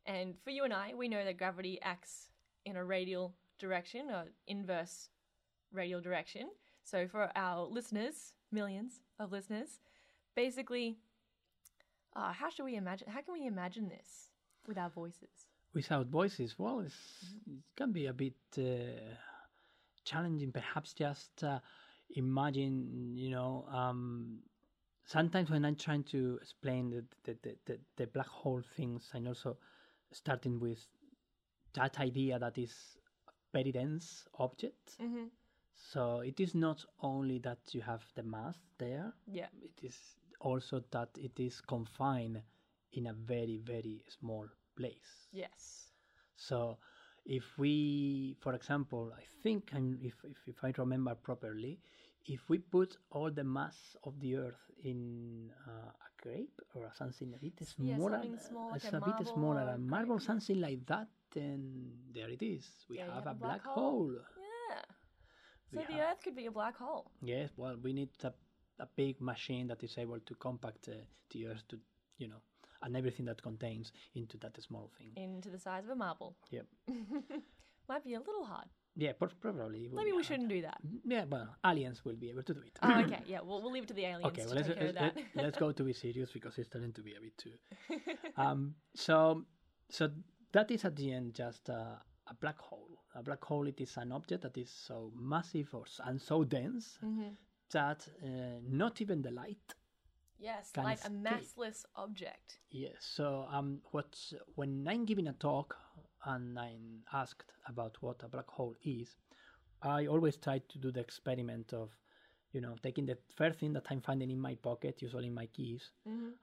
And 0.06 0.36
for 0.44 0.52
you 0.52 0.64
and 0.64 0.74
I, 0.74 0.94
we 0.96 1.08
know 1.08 1.24
that 1.26 1.38
gravity 1.38 1.80
acts 1.82 2.28
in 2.66 2.76
a 2.76 2.84
radial 2.84 3.34
direction, 3.58 4.10
or 4.12 4.26
inverse 4.48 5.10
radial 5.74 6.02
direction. 6.02 6.50
So 6.84 7.08
for 7.08 7.32
our 7.36 7.66
listeners, 7.66 8.34
millions 8.52 9.02
of 9.20 9.32
listeners, 9.32 9.80
basically, 10.36 10.98
uh, 12.16 12.32
how 12.34 12.50
should 12.52 12.66
we 12.66 12.76
imagine? 12.76 13.08
How 13.10 13.22
can 13.22 13.34
we 13.34 13.48
imagine 13.48 13.90
this 13.90 14.30
with 14.68 14.78
our 14.78 14.90
voices? 14.90 15.48
Without 15.76 16.08
voices, 16.08 16.56
well, 16.58 16.80
it's, 16.80 16.96
it 17.46 17.62
can 17.76 17.92
be 17.92 18.08
a 18.08 18.14
bit 18.14 18.34
uh, 18.58 19.14
challenging. 20.06 20.52
Perhaps 20.52 20.94
just 20.94 21.44
uh, 21.44 21.60
imagine, 22.16 23.14
you 23.16 23.30
know, 23.30 23.68
um, 23.72 24.40
sometimes 25.06 25.52
when 25.52 25.66
I'm 25.66 25.76
trying 25.76 26.06
to 26.06 26.40
explain 26.42 26.90
the, 26.90 27.04
the, 27.26 27.58
the, 27.66 27.78
the, 27.98 28.08
black 28.08 28.28
hole 28.28 28.64
things, 28.76 29.12
I'm 29.14 29.28
also 29.28 29.58
starting 30.12 30.60
with 30.60 30.80
that 31.74 32.00
idea 32.00 32.40
that 32.40 32.58
is 32.58 32.74
a 33.28 33.32
very 33.54 33.74
dense 33.74 34.26
object. 34.40 34.98
Mm-hmm. 35.02 35.26
So 35.92 36.22
it 36.22 36.40
is 36.40 36.56
not 36.56 36.86
only 37.02 37.40
that 37.40 37.60
you 37.74 37.82
have 37.82 38.02
the 38.16 38.24
mass 38.24 38.56
there, 38.78 39.14
Yeah. 39.28 39.48
it 39.62 39.78
is 39.84 39.98
also 40.40 40.82
that 40.92 41.10
it 41.18 41.38
is 41.38 41.60
confined 41.60 42.42
in 42.94 43.08
a 43.08 43.14
very, 43.14 43.58
very 43.58 44.06
small 44.08 44.48
place. 44.76 45.28
Yes. 45.32 45.92
So 46.36 46.78
if 47.26 47.44
we, 47.58 48.36
for 48.42 48.54
example, 48.54 49.12
I 49.18 49.24
think 49.44 49.72
I'm, 49.74 49.98
if, 50.02 50.14
if, 50.24 50.38
if 50.48 50.64
I 50.64 50.74
remember 50.78 51.16
properly, 51.16 51.80
if 52.26 52.50
we 52.50 52.58
put 52.58 52.98
all 53.12 53.32
the 53.32 53.44
mass 53.44 53.96
of 54.04 54.20
the 54.20 54.36
Earth 54.38 54.72
in 54.84 55.52
uh, 55.68 55.72
a 55.90 56.22
grape 56.22 56.60
or 56.74 56.92
something 56.98 57.34
a 57.36 57.38
bit 57.38 57.54
Yeah, 57.78 57.96
smaller, 57.96 58.12
something 58.22 58.38
small, 58.40 58.72
like 58.72 58.84
it's 58.84 58.94
a 58.94 58.98
a 58.98 59.02
bit 59.02 59.28
smaller, 59.28 59.62
a 59.76 59.78
marble, 59.78 60.20
something 60.20 60.60
like 60.60 60.86
that, 60.88 61.08
then 61.34 61.92
there 62.14 62.30
it 62.30 62.42
is. 62.42 62.66
We 62.90 62.98
you 62.98 63.04
have, 63.04 63.14
have 63.14 63.28
a 63.28 63.34
black 63.36 63.64
black 63.64 63.64
hole. 63.64 63.84
hole. 63.92 64.16
Yeah. 64.38 64.82
So 65.72 65.78
We 65.80 65.86
the 65.86 65.94
have- 65.94 66.02
Earth 66.18 66.24
could 66.24 66.36
be 66.36 66.46
a 66.48 66.52
black 66.52 66.78
hole. 66.78 67.12
Yes, 67.22 67.52
well, 67.58 67.76
we 67.82 67.94
need 67.94 68.10
a, 68.24 68.34
a 68.80 68.88
big 68.96 69.22
machine 69.22 69.68
that 69.68 69.84
is 69.84 69.98
able 69.98 70.20
to 70.20 70.36
compact 70.36 70.90
uh, 70.90 70.94
the 71.32 71.48
Earth 71.48 71.64
to, 71.70 71.80
you 72.18 72.28
know, 72.28 72.42
and 72.82 72.96
everything 72.96 73.26
that 73.26 73.42
contains 73.42 73.92
into 74.16 74.38
that 74.38 74.62
small 74.62 74.92
thing. 74.98 75.12
into 75.16 75.50
the 75.50 75.60
size 75.60 75.84
of 75.86 75.92
a 75.92 75.96
marble. 75.96 76.36
Yep. 76.52 76.66
Might 77.90 78.04
be 78.04 78.14
a 78.16 78.20
little 78.20 78.46
hard. 78.46 78.68
Yeah, 78.98 79.12
probably. 79.20 79.90
Maybe 79.94 80.14
we 80.14 80.24
shouldn't 80.24 80.48
do 80.48 80.62
that. 80.62 80.78
Yeah, 81.06 81.26
well, 81.30 81.56
aliens 81.66 82.06
will 82.06 82.16
be 82.16 82.30
able 82.30 82.44
to 82.44 82.54
do 82.54 82.62
it. 82.62 82.80
Oh, 82.82 83.02
okay. 83.02 83.20
Yeah, 83.28 83.40
we'll, 83.44 83.62
we'll 83.62 83.72
leave 83.72 83.84
it 83.84 83.90
to 83.90 83.94
the 83.94 84.06
aliens 84.06 84.26
okay, 84.26 84.46
well, 84.46 84.56
let's, 84.56 84.70
let's, 84.70 85.18
let's 85.36 85.58
go 85.58 85.72
to 85.74 85.84
be 85.84 85.94
serious 85.94 86.32
because 86.32 86.58
it's 86.58 86.70
starting 86.70 86.94
to 86.94 87.02
be 87.02 87.14
a 87.14 87.20
bit 87.20 87.38
too. 87.38 87.52
um, 88.38 88.76
so, 88.96 89.44
so 89.90 90.10
that 90.54 90.72
is 90.72 90.86
at 90.86 90.96
the 90.96 91.12
end 91.12 91.34
just 91.34 91.68
a, 91.68 92.00
a 92.28 92.34
black 92.40 92.58
hole. 92.58 93.00
A 93.16 93.24
black 93.24 93.44
hole 93.44 93.68
it 93.68 93.80
is 93.82 93.96
an 93.98 94.12
object 94.14 94.44
that 94.44 94.58
is 94.58 94.70
so 94.70 95.12
massive 95.18 95.70
or 95.74 95.86
and 96.06 96.22
so 96.22 96.44
dense 96.44 96.98
that 97.72 98.08
uh, 98.24 98.28
not 98.70 99.02
even 99.02 99.22
the 99.22 99.32
light 99.32 99.74
Yes, 100.40 100.72
Can 100.74 100.84
like 100.84 101.00
a 101.06 101.10
massless 101.10 101.86
object. 101.96 102.60
Yes. 102.70 102.96
So 103.00 103.48
um, 103.52 103.80
what 103.92 104.18
when 104.56 104.86
I'm 104.88 105.06
giving 105.06 105.28
a 105.28 105.34
talk 105.34 105.76
and 106.26 106.58
I'm 106.60 107.04
asked 107.14 107.52
about 107.68 107.98
what 108.02 108.22
a 108.24 108.28
black 108.28 108.50
hole 108.50 108.76
is, 108.84 109.16
I 109.82 110.08
always 110.08 110.38
try 110.38 110.60
to 110.60 110.78
do 110.78 110.92
the 110.92 111.00
experiment 111.00 111.74
of, 111.74 111.90
you 112.52 112.62
know, 112.62 112.76
taking 112.82 113.06
the 113.06 113.18
first 113.36 113.60
thing 113.60 113.74
that 113.74 113.86
I'm 113.90 114.02
finding 114.02 114.32
in 114.32 114.40
my 114.40 114.56
pocket, 114.56 115.02
usually 115.02 115.30
my 115.30 115.46
keys, 115.48 115.92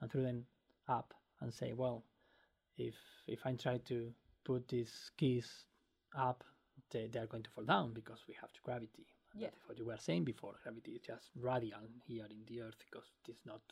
and 0.01 0.11
throw 0.11 0.23
them 0.23 0.45
up 0.89 1.15
and 1.41 1.53
say, 1.53 1.73
well, 1.73 2.05
if 2.79 2.95
if 3.27 3.41
I 3.45 3.55
try 3.55 3.79
to 3.79 4.13
put 4.45 4.69
these 4.69 5.11
keys 5.17 5.49
up, 6.17 6.45
they, 6.91 7.09
they 7.09 7.19
are 7.19 7.27
going 7.27 7.43
to 7.43 7.51
fall 7.51 7.65
down 7.65 7.93
because 7.93 8.21
we 8.29 8.35
have 8.41 8.51
gravity. 8.65 9.07
Yeah. 9.35 9.49
What 9.67 9.79
you 9.79 9.87
were 9.87 9.97
saying 9.99 10.25
before. 10.25 10.55
Gravity 10.63 10.93
is 10.93 11.01
just 11.07 11.31
radial 11.37 11.81
here 12.07 12.27
in 12.31 12.45
the 12.47 12.63
Earth 12.63 12.77
because 12.91 13.09
it 13.25 13.31
is 13.31 13.39
not 13.47 13.63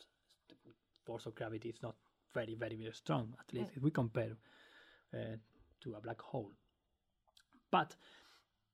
force 1.05 1.25
of 1.25 1.35
gravity 1.35 1.69
is 1.69 1.81
not 1.81 1.95
very 2.33 2.55
very 2.55 2.75
very 2.75 2.93
strong. 2.93 3.33
At 3.39 3.53
least 3.53 3.71
if 3.75 3.83
we 3.83 3.91
compare 3.91 4.35
uh, 5.13 5.35
to 5.81 5.95
a 5.95 6.01
black 6.01 6.21
hole. 6.21 6.51
But 7.71 7.95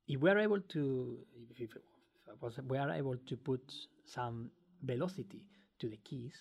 if 0.08 0.20
we 0.20 0.30
are 0.30 0.40
able 0.40 0.60
to, 0.62 1.18
if, 1.58 1.62
if, 1.62 2.64
we 2.68 2.78
are 2.78 2.92
able 2.92 3.16
to 3.18 3.38
put 3.38 3.74
some 4.06 4.52
velocity 4.84 5.42
to 5.80 5.90
the 5.90 5.98
keys, 5.98 6.34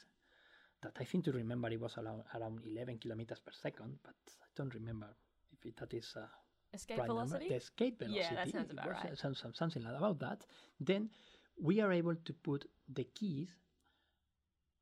that 0.82 0.92
I 1.00 1.04
think 1.04 1.24
to 1.24 1.32
remember 1.32 1.68
it 1.68 1.80
was 1.80 1.96
around, 1.98 2.22
around 2.34 2.60
11 2.66 2.98
kilometers 2.98 3.40
per 3.40 3.52
second, 3.52 3.98
but 4.02 4.14
I 4.40 4.46
don't 4.56 4.74
remember 4.74 5.06
if 5.52 5.64
it, 5.66 5.76
that 5.78 5.92
is 5.94 6.14
a 6.16 6.28
Escape 6.74 6.98
right 6.98 7.08
number. 7.08 7.24
velocity? 7.24 7.48
The 7.48 7.54
escape 7.56 7.98
velocity. 7.98 8.20
Yeah, 8.34 8.44
that 8.44 8.52
sounds 8.52 8.70
about 8.70 8.90
right. 8.90 9.18
some- 9.18 9.34
some- 9.34 9.54
something 9.54 9.82
like 9.82 9.96
about 9.96 10.18
that. 10.20 10.46
Then 10.80 11.10
we 11.60 11.80
are 11.80 11.92
able 11.92 12.14
to 12.14 12.32
put 12.32 12.66
the 12.88 13.04
keys 13.04 13.48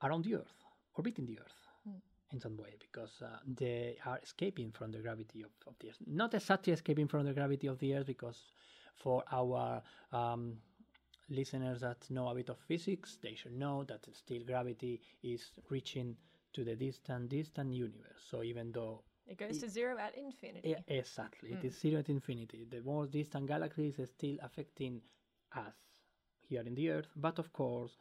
around 0.03 0.25
the 0.25 0.35
Earth, 0.37 0.55
orbiting 0.95 1.27
the 1.27 1.39
Earth 1.41 1.69
Hmm. 1.85 1.99
in 2.33 2.41
some 2.41 2.57
way, 2.57 2.77
because 2.79 3.23
uh, 3.23 3.39
they 3.47 3.97
are 4.05 4.19
escaping 4.23 4.71
from 4.73 4.91
the 4.91 4.99
gravity 4.99 5.43
of, 5.43 5.51
of 5.67 5.75
the 5.81 5.89
Earth. 5.91 5.99
Not 6.07 6.35
exactly 6.35 6.73
escaping 6.73 7.09
from 7.09 7.25
the 7.25 7.33
gravity 7.33 7.67
of 7.67 7.79
the 7.79 7.95
Earth, 7.95 8.07
because 8.07 8.53
for 8.95 9.23
our 9.33 9.83
um, 10.13 10.59
listeners 11.29 11.81
that 11.81 12.09
know 12.11 12.29
a 12.29 12.35
bit 12.35 12.49
of 12.49 12.59
physics, 12.59 13.19
they 13.23 13.35
should 13.35 13.53
know 13.53 13.85
that 13.85 14.07
still 14.15 14.43
gravity 14.45 15.01
is 15.23 15.53
reaching 15.71 16.17
to 16.53 16.65
the 16.65 16.75
distant, 16.77 17.29
distant 17.29 17.73
universe. 17.73 18.23
So 18.29 18.43
even 18.43 18.73
though 18.73 19.03
It 19.27 19.37
goes 19.39 19.59
to 19.59 19.69
zero 19.69 19.99
at 19.99 20.15
infinity. 20.17 20.63
yeah, 20.63 20.81
exactly. 20.89 21.53
It 21.53 21.65
is 21.65 21.79
zero 21.79 22.01
at 22.01 22.09
infinity. 22.09 22.67
The 22.69 22.81
most 22.83 23.13
distant 23.13 23.47
galaxies 23.47 23.99
is 23.99 24.11
still 24.11 24.37
affecting 24.43 25.01
us 25.55 25.75
here 26.41 26.63
in 26.63 26.75
the 26.75 26.91
Earth, 26.91 27.09
but 27.17 27.39
of 27.39 27.53
course, 27.53 27.97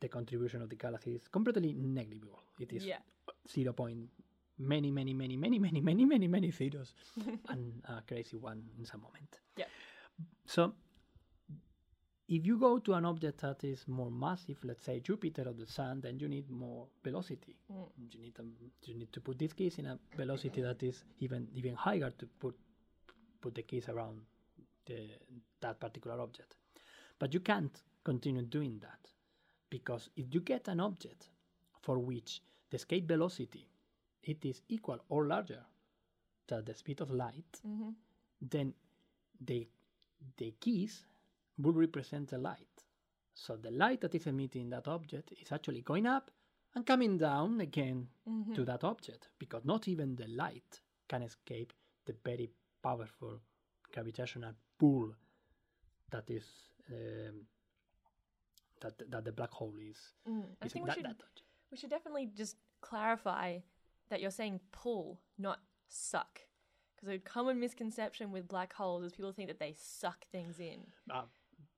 the 0.00 0.08
contribution 0.08 0.62
of 0.62 0.68
the 0.68 0.76
galaxy 0.76 1.14
is 1.14 1.28
completely 1.28 1.72
negligible. 1.74 2.42
It 2.58 2.72
is 2.72 2.84
Yeah. 2.84 2.98
zero 3.48 3.72
point 3.72 4.08
many, 4.58 4.90
many, 4.90 5.14
many, 5.14 5.36
many, 5.36 5.58
many, 5.58 5.80
many, 5.80 6.04
many, 6.04 6.28
many 6.28 6.50
zeros, 6.50 6.92
and 7.48 7.82
a 7.88 8.02
crazy 8.06 8.36
one 8.36 8.62
in 8.78 8.84
some 8.84 9.00
moment. 9.00 9.40
Yeah. 9.56 9.64
So, 10.46 10.74
if 12.28 12.46
you 12.46 12.58
go 12.58 12.78
to 12.78 12.92
an 12.94 13.04
object 13.06 13.40
that 13.40 13.64
is 13.64 13.88
more 13.88 14.10
massive, 14.10 14.58
let's 14.64 14.84
say 14.84 15.00
Jupiter 15.00 15.48
or 15.48 15.52
the 15.54 15.66
Sun, 15.66 16.02
then 16.02 16.18
you 16.20 16.28
need 16.28 16.48
more 16.50 16.86
velocity. 17.02 17.56
You 18.12 18.20
need 18.20 18.38
um, 18.38 18.52
you 18.84 18.94
need 18.94 19.12
to 19.12 19.20
put 19.20 19.38
these 19.38 19.52
keys 19.52 19.78
in 19.78 19.86
a 19.86 19.98
velocity 20.16 20.60
that 20.62 20.82
is 20.82 21.04
even 21.20 21.48
even 21.54 21.74
higher 21.74 22.10
to 22.10 22.26
put 22.38 22.54
put 23.40 23.54
the 23.54 23.62
keys 23.62 23.88
around 23.88 24.20
the, 24.86 25.08
that 25.60 25.80
particular 25.80 26.20
object. 26.20 26.56
But 27.18 27.34
you 27.34 27.40
can't 27.40 27.82
continue 28.04 28.42
doing 28.42 28.78
that 28.80 29.10
because 29.70 30.10
if 30.16 30.26
you 30.34 30.40
get 30.40 30.68
an 30.68 30.80
object 30.80 31.30
for 31.80 31.98
which 31.98 32.42
the 32.70 32.76
escape 32.76 33.06
velocity 33.08 33.66
it 34.22 34.44
is 34.44 34.62
equal 34.68 34.98
or 35.08 35.26
larger 35.26 35.64
than 36.46 36.64
the 36.64 36.74
speed 36.74 37.00
of 37.00 37.10
light, 37.10 37.60
then 38.40 38.74
the 39.40 39.66
the 40.36 40.54
keys 40.60 41.06
will 41.58 41.72
represent 41.72 42.28
the 42.28 42.38
light. 42.38 42.84
So 43.34 43.56
the 43.56 43.70
light 43.70 44.00
that 44.02 44.14
is 44.14 44.26
emitting 44.26 44.68
that 44.70 44.88
object 44.88 45.32
is 45.40 45.50
actually 45.52 45.80
going 45.80 46.06
up 46.06 46.30
and 46.74 46.84
coming 46.84 47.16
down 47.16 47.60
again 47.60 48.08
to 48.54 48.64
that 48.64 48.84
object 48.84 49.28
because 49.38 49.64
not 49.64 49.88
even 49.88 50.16
the 50.16 50.28
light 50.28 50.80
can 51.08 51.22
escape 51.22 51.72
the 52.06 52.14
very 52.24 52.50
powerful 52.82 53.40
gravitational 53.92 54.52
pull 54.78 55.10
that 56.10 56.28
is 56.30 56.44
um, 56.92 57.46
that 58.80 59.10
that 59.10 59.24
the 59.24 59.32
black 59.32 59.50
hole 59.50 59.74
is. 59.80 59.96
Mm. 60.28 60.44
I 60.62 60.66
is 60.66 60.72
think 60.72 60.84
we 60.84 60.88
that, 60.88 60.96
should 60.96 61.04
that 61.04 61.16
we 61.70 61.76
should 61.76 61.90
definitely 61.90 62.30
just 62.36 62.56
clarify 62.80 63.58
that 64.10 64.20
you're 64.20 64.30
saying 64.30 64.60
pull, 64.72 65.20
not 65.38 65.60
suck. 65.88 66.40
Because 66.96 67.14
a 67.14 67.18
common 67.18 67.58
misconception 67.60 68.30
with 68.30 68.48
black 68.48 68.72
holes 68.74 69.04
is 69.04 69.12
people 69.12 69.32
think 69.32 69.48
that 69.48 69.58
they 69.58 69.74
suck 69.78 70.26
things 70.30 70.60
in. 70.60 70.80
Uh, 71.10 71.22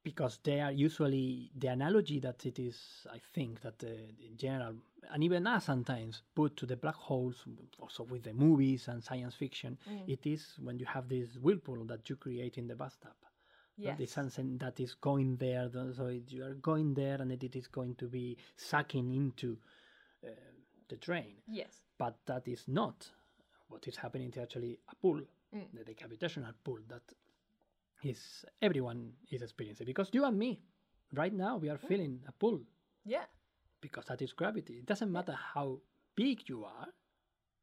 because 0.02 0.40
they 0.42 0.60
are 0.60 0.72
usually 0.72 1.50
the 1.56 1.68
analogy 1.68 2.18
that 2.18 2.44
it 2.44 2.58
is, 2.58 2.76
I 3.12 3.20
think, 3.34 3.60
that 3.60 3.78
the, 3.78 3.92
in 3.92 4.36
general, 4.36 4.74
and 5.12 5.22
even 5.22 5.46
us 5.46 5.66
sometimes 5.66 6.22
put 6.34 6.56
to 6.56 6.66
the 6.66 6.76
black 6.76 6.96
holes, 6.96 7.44
also 7.78 8.02
with 8.02 8.24
the 8.24 8.32
movies 8.32 8.88
and 8.88 9.02
science 9.02 9.34
fiction, 9.34 9.78
it 10.08 10.26
is 10.26 10.54
when 10.60 10.78
you 10.78 10.86
have 10.86 11.08
this 11.08 11.36
whirlpool 11.40 11.84
that 11.84 12.08
you 12.10 12.16
create 12.16 12.58
in 12.58 12.66
the 12.66 12.74
bathtub. 12.74 13.12
Yes. 13.76 13.96
That 13.96 14.02
is 14.04 14.10
something 14.12 14.58
that 14.58 14.78
is 14.80 14.94
going 14.94 15.36
there, 15.36 15.68
so 15.96 16.08
you 16.28 16.44
are 16.44 16.54
going 16.54 16.94
there 16.94 17.16
and 17.20 17.32
it 17.32 17.56
is 17.56 17.66
going 17.66 17.94
to 17.96 18.06
be 18.06 18.36
sucking 18.56 19.12
into 19.14 19.56
uh, 20.24 20.28
the 20.88 20.96
drain. 20.96 21.36
Yes. 21.48 21.72
But 21.98 22.16
that 22.26 22.46
is 22.46 22.64
not 22.68 23.08
what 23.68 23.88
is 23.88 23.96
happening. 23.96 24.28
It's 24.28 24.38
actually 24.38 24.78
a 24.90 24.94
pull, 24.96 25.20
the, 25.52 25.84
the 25.84 25.94
gravitational 25.94 26.52
pull 26.64 26.78
that 26.88 27.02
is 28.02 28.44
everyone 28.60 29.12
is 29.30 29.42
experiencing. 29.42 29.86
Because 29.86 30.10
you 30.12 30.24
and 30.24 30.38
me, 30.38 30.60
right 31.14 31.32
now, 31.32 31.56
we 31.56 31.68
are 31.70 31.78
feeling 31.78 32.20
a 32.28 32.32
pull 32.32 32.60
Yeah. 33.04 33.24
because 33.80 34.04
that 34.06 34.20
is 34.22 34.32
gravity. 34.32 34.74
It 34.74 34.86
doesn't 34.86 35.10
matter 35.10 35.36
how 35.54 35.78
big 36.14 36.48
you 36.48 36.64
are 36.64 36.88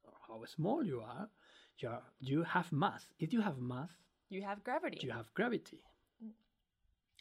or 0.04 0.14
how 0.28 0.44
small 0.46 0.84
you 0.84 1.02
are. 1.02 1.30
You 1.78 1.90
are, 1.90 2.02
you 2.20 2.44
have 2.44 2.72
mass. 2.72 3.06
If 3.20 3.32
you 3.32 3.42
have 3.42 3.58
mass, 3.60 3.90
You 4.30 4.42
have 4.44 4.64
gravity. 4.64 5.00
you 5.04 5.12
have 5.12 5.34
gravity. 5.34 5.80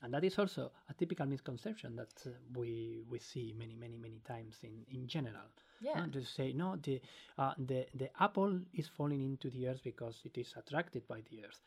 And 0.02 0.14
that 0.14 0.24
is 0.24 0.38
also 0.38 0.70
a 0.88 0.94
typical 0.94 1.26
misconception 1.26 1.96
that 1.96 2.12
uh, 2.26 2.30
we 2.54 3.02
we 3.10 3.18
see 3.18 3.54
many 3.58 3.74
many 3.74 3.96
many 3.96 4.20
times 4.26 4.56
in, 4.62 4.84
in 4.90 5.06
general. 5.06 5.48
Yeah. 5.80 6.06
To 6.12 6.24
say 6.24 6.52
no, 6.52 6.76
the 6.76 7.00
uh, 7.36 7.54
the 7.58 7.86
the 7.94 8.10
apple 8.20 8.60
is 8.74 8.86
falling 8.88 9.22
into 9.22 9.50
the 9.50 9.68
earth 9.68 9.80
because 9.82 10.20
it 10.24 10.38
is 10.38 10.54
attracted 10.56 11.06
by 11.08 11.22
the 11.30 11.44
earth. 11.44 11.62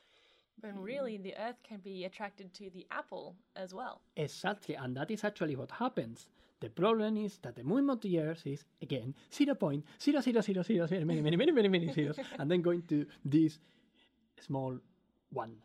When 0.61 0.79
really 0.79 1.17
the 1.17 1.33
Earth 1.37 1.55
can 1.63 1.79
be 1.79 2.05
attracted 2.05 2.53
to 2.55 2.69
the 2.69 2.85
apple 2.91 3.35
as 3.55 3.73
well. 3.73 4.01
Exactly, 4.15 4.75
and 4.75 4.95
that 4.95 5.09
is 5.09 5.23
actually 5.23 5.55
what 5.55 5.71
happens. 5.71 6.27
The 6.59 6.69
problem 6.69 7.17
is 7.17 7.39
that 7.41 7.55
the 7.55 7.63
movement 7.63 7.97
of 7.97 8.01
the 8.01 8.19
earth 8.19 8.45
is 8.45 8.63
again 8.81 9.15
zero 9.33 9.55
point 9.55 9.83
zero 9.99 10.21
zero 10.21 10.41
zero 10.41 10.61
zero 10.61 10.85
zero 10.85 11.05
many 11.05 11.21
many 11.21 11.35
many 11.35 11.51
many 11.51 11.67
many 11.67 11.91
zeros, 11.91 12.19
and 12.39 12.51
then 12.51 12.61
going 12.61 12.83
to 12.83 13.07
this 13.25 13.57
small 14.39 14.77
one. 15.31 15.55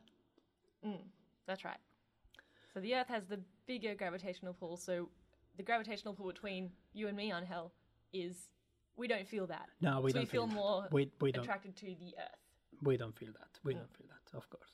That's 1.47 1.65
right. 1.65 1.79
So 2.77 2.81
the 2.81 2.95
Earth 2.95 3.09
has 3.09 3.25
the 3.25 3.41
bigger 3.67 3.95
gravitational 3.95 4.53
pull. 4.53 4.77
So 4.77 5.09
the 5.57 5.63
gravitational 5.63 6.13
pull 6.13 6.27
between 6.27 6.71
you 6.93 7.09
and 7.09 7.17
me 7.17 7.33
on 7.33 7.43
Hell 7.43 7.73
is 8.13 8.51
we 8.99 9.09
don't 9.09 9.27
feel 9.27 9.47
that. 9.47 9.71
No, 9.81 10.03
we 10.03 10.11
so 10.11 10.17
don't 10.19 10.25
we 10.25 10.27
feel 10.31 10.47
that. 10.47 10.55
more 10.55 10.87
We, 10.93 11.11
we 11.19 11.31
attracted 11.33 11.75
to 11.77 11.87
the 11.87 12.13
Earth. 12.19 12.43
we 12.83 12.99
don't 12.99 13.17
feel 13.17 13.33
that. 13.33 13.49
We 13.65 13.73
don't 13.73 13.91
feel 13.97 14.09
that, 14.09 14.37
of 14.37 14.51
course. 14.51 14.69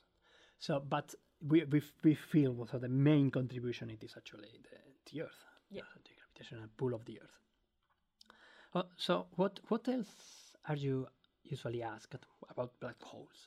So, 0.58 0.80
but 0.80 1.14
we 1.46 1.62
we, 1.66 1.80
we 2.02 2.14
feel 2.16 2.66
so 2.72 2.78
the 2.78 2.88
main 2.88 3.30
contribution 3.30 3.88
it 3.88 4.02
is 4.02 4.14
actually 4.16 4.48
the, 4.64 4.78
the 5.12 5.22
Earth, 5.22 5.44
Yeah. 5.70 5.82
the, 5.94 6.00
the 6.02 6.16
gravitational 6.16 6.68
pull 6.76 6.94
of 6.94 7.04
the 7.04 7.20
Earth. 7.20 7.38
Uh, 8.74 8.82
so, 8.96 9.26
what 9.36 9.60
what 9.68 9.86
else 9.86 10.08
are 10.68 10.74
you 10.74 11.06
usually 11.44 11.84
asked 11.84 12.16
about 12.50 12.72
black 12.80 13.00
holes? 13.00 13.46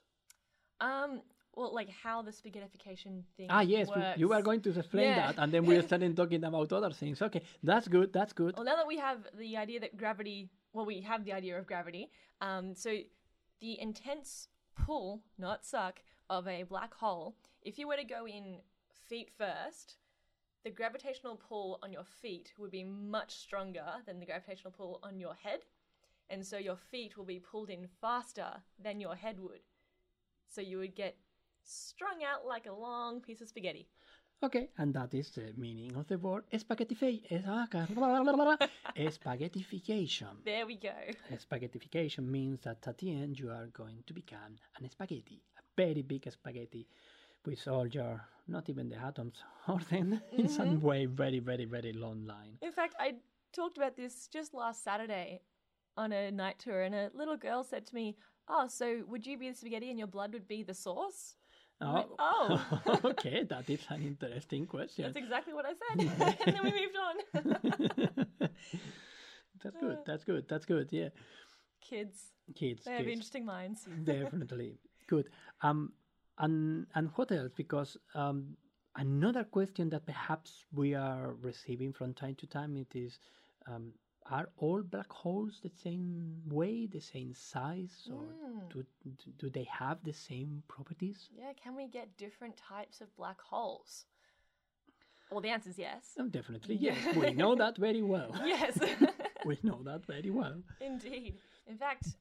Um. 0.80 1.22
Well, 1.56 1.74
like 1.74 1.90
how 1.90 2.22
the 2.22 2.32
spaghettification 2.32 3.24
thing. 3.38 3.48
Ah, 3.50 3.62
yes, 3.62 3.88
we- 3.96 4.20
you 4.22 4.28
were 4.28 4.42
going 4.42 4.62
to 4.62 4.78
explain 4.78 5.06
Yeah. 5.10 5.32
that, 5.32 5.36
and 5.42 5.52
then 5.54 5.66
we 5.66 5.82
started 5.90 6.16
talking 6.16 6.44
about 6.44 6.72
other 6.74 6.92
things. 6.92 7.22
Okay, 7.22 7.42
that's 7.64 7.88
good. 7.88 8.12
That's 8.12 8.34
good. 8.34 8.56
Well, 8.56 8.66
now 8.66 8.76
that 8.76 8.88
we 8.88 8.98
have 8.98 9.20
the 9.38 9.56
idea 9.58 9.80
that 9.80 9.96
gravity, 9.98 10.50
well, 10.74 10.86
we 10.86 11.02
have 11.02 11.24
the 11.24 11.34
idea 11.34 11.58
of 11.58 11.66
gravity. 11.66 12.12
Um, 12.42 12.76
so 12.76 12.90
the 13.62 13.80
intense 13.80 14.50
pull, 14.76 15.24
not 15.38 15.66
suck, 15.66 16.02
of 16.30 16.48
a 16.48 16.64
black 16.64 16.94
hole, 16.96 17.36
if 17.62 17.78
you 17.80 17.88
were 17.88 17.96
to 17.98 18.04
go 18.04 18.28
in 18.28 18.60
feet 19.08 19.30
first, 19.38 19.98
the 20.64 20.72
gravitational 20.72 21.36
pull 21.36 21.80
on 21.84 21.94
your 21.94 22.04
feet 22.04 22.52
would 22.58 22.72
be 22.72 22.84
much 22.84 23.36
stronger 23.36 23.86
than 24.06 24.20
the 24.20 24.26
gravitational 24.26 24.72
pull 24.72 25.00
on 25.04 25.20
your 25.20 25.36
head. 25.36 25.62
and 26.28 26.44
so 26.44 26.58
your 26.58 26.76
feet 26.76 27.16
will 27.18 27.24
be 27.26 27.40
pulled 27.40 27.70
in 27.70 27.88
faster 28.02 28.64
than 28.80 29.00
your 29.00 29.14
head 29.16 29.40
would. 29.40 29.62
So 30.48 30.60
you 30.60 30.80
would 30.80 30.96
get 30.96 31.16
strung 31.66 32.24
out 32.24 32.46
like 32.46 32.66
a 32.68 32.74
long 32.74 33.22
piece 33.22 33.42
of 33.42 33.48
spaghetti. 33.50 33.88
Okay, 34.44 34.70
and 34.78 34.94
that 34.94 35.14
is 35.14 35.32
the 35.32 35.54
meaning 35.58 35.96
of 35.96 36.08
the 36.08 36.18
word 36.18 36.44
spaghettifi- 36.54 37.24
eh, 37.32 37.42
ah, 37.48 37.68
spaghettification. 38.98 40.44
There 40.44 40.68
we 40.68 40.76
go. 40.76 40.90
Eh, 41.32 41.38
spaghettification 41.38 42.28
means 42.28 42.60
that 42.64 42.86
at 42.86 42.98
the 42.98 43.12
end 43.12 43.40
you 43.40 43.50
are 43.50 43.68
going 43.68 44.04
to 44.06 44.14
become 44.14 44.58
an 44.78 44.90
spaghetti, 44.90 45.42
a 45.58 45.62
very 45.78 46.02
big 46.02 46.30
spaghetti 46.30 46.86
with 47.46 47.66
all 47.68 47.88
your, 47.88 48.22
not 48.48 48.70
even 48.70 48.90
the 48.90 48.98
atoms, 48.98 49.42
or 49.68 49.80
them 49.90 50.20
in 50.34 50.50
some 50.50 50.78
mm-hmm. 50.78 50.86
way, 50.86 51.06
very, 51.06 51.40
very, 51.40 51.66
very 51.66 51.94
long 51.94 52.26
line. 52.26 52.58
In 52.62 52.72
fact, 52.72 52.96
I 53.00 53.14
talked 53.54 53.78
about 53.78 53.96
this 53.96 54.28
just 54.28 54.54
last 54.54 54.84
Saturday 54.84 55.42
on 55.96 56.12
a 56.12 56.30
night 56.30 56.60
tour, 56.60 56.82
and 56.82 56.94
a 56.94 57.10
little 57.14 57.38
girl 57.38 57.64
said 57.64 57.86
to 57.88 57.96
me, 57.96 58.18
Oh, 58.48 58.68
so 58.68 59.04
would 59.08 59.26
you 59.26 59.38
be 59.38 59.50
the 59.50 59.56
spaghetti 59.56 59.90
and 59.90 59.98
your 59.98 60.08
blood 60.08 60.34
would 60.34 60.48
be 60.48 60.62
the 60.62 60.74
sauce? 60.74 61.36
Went, 61.82 62.08
Oh, 62.20 62.62
okay, 63.06 63.44
that 63.44 63.70
is 63.70 63.82
an 63.90 64.02
interesting 64.04 64.66
question. 64.66 65.06
That's 65.06 65.18
exactly 65.18 65.54
what 65.54 65.66
I 65.66 65.74
said. 65.74 66.38
and 66.46 66.56
then 66.56 66.64
we 66.64 66.72
moved 66.72 66.98
on. 66.98 67.16
that's 69.64 69.76
good. 69.80 69.98
That's 70.06 70.24
good. 70.24 70.48
That's 70.48 70.66
good. 70.66 70.88
Yeah, 70.92 71.10
Kids, 71.82 72.32
kids, 72.56 72.84
they 72.84 72.94
have 72.94 73.08
interesting 73.08 73.46
minds. 73.46 73.88
Definitely 74.04 74.80
good. 75.08 75.30
Um, 75.62 75.94
and 76.40 76.88
and 76.96 77.12
what 77.16 77.32
else? 77.32 77.52
Because 77.56 77.96
um, 78.16 78.58
another 78.96 79.44
question 79.44 79.90
that 79.90 80.06
perhaps 80.06 80.66
we 80.74 80.96
are 80.96 81.36
receiving 81.42 81.94
from 81.94 82.14
time 82.14 82.36
to 82.36 82.48
time 82.48 82.76
it 82.76 82.96
is, 82.96 83.20
um, 83.68 83.94
are 84.32 84.50
all 84.58 84.82
black 84.82 85.12
holes 85.12 85.60
the 85.62 85.70
same 85.70 86.42
way, 86.50 86.88
the 86.88 87.00
same 87.02 87.34
size, 87.34 88.10
or 88.12 88.24
Hmm. 88.24 88.60
do 88.70 88.86
do 89.38 89.50
they 89.50 89.66
have 89.66 90.04
the 90.04 90.14
same 90.14 90.64
properties? 90.68 91.30
Yeah, 91.38 91.54
can 91.54 91.76
we 91.76 91.88
get 91.88 92.18
different 92.18 92.58
types 92.58 93.02
of 93.02 93.16
black 93.16 93.40
holes? 93.42 94.06
Well, 95.32 95.42
the 95.42 95.50
answer 95.50 95.70
is 95.70 95.78
yes. 95.78 96.14
Oh, 96.20 96.28
definitely 96.28 96.76
yes. 96.76 97.16
we 97.16 97.32
know 97.34 97.56
that 97.56 97.78
very 97.78 98.02
well. 98.02 98.32
Yes, 98.46 98.78
we 99.46 99.58
know 99.64 99.82
that 99.84 100.06
very 100.06 100.30
well. 100.30 100.62
indeed. 100.80 101.36
In 101.68 101.78
fact, 101.78 102.16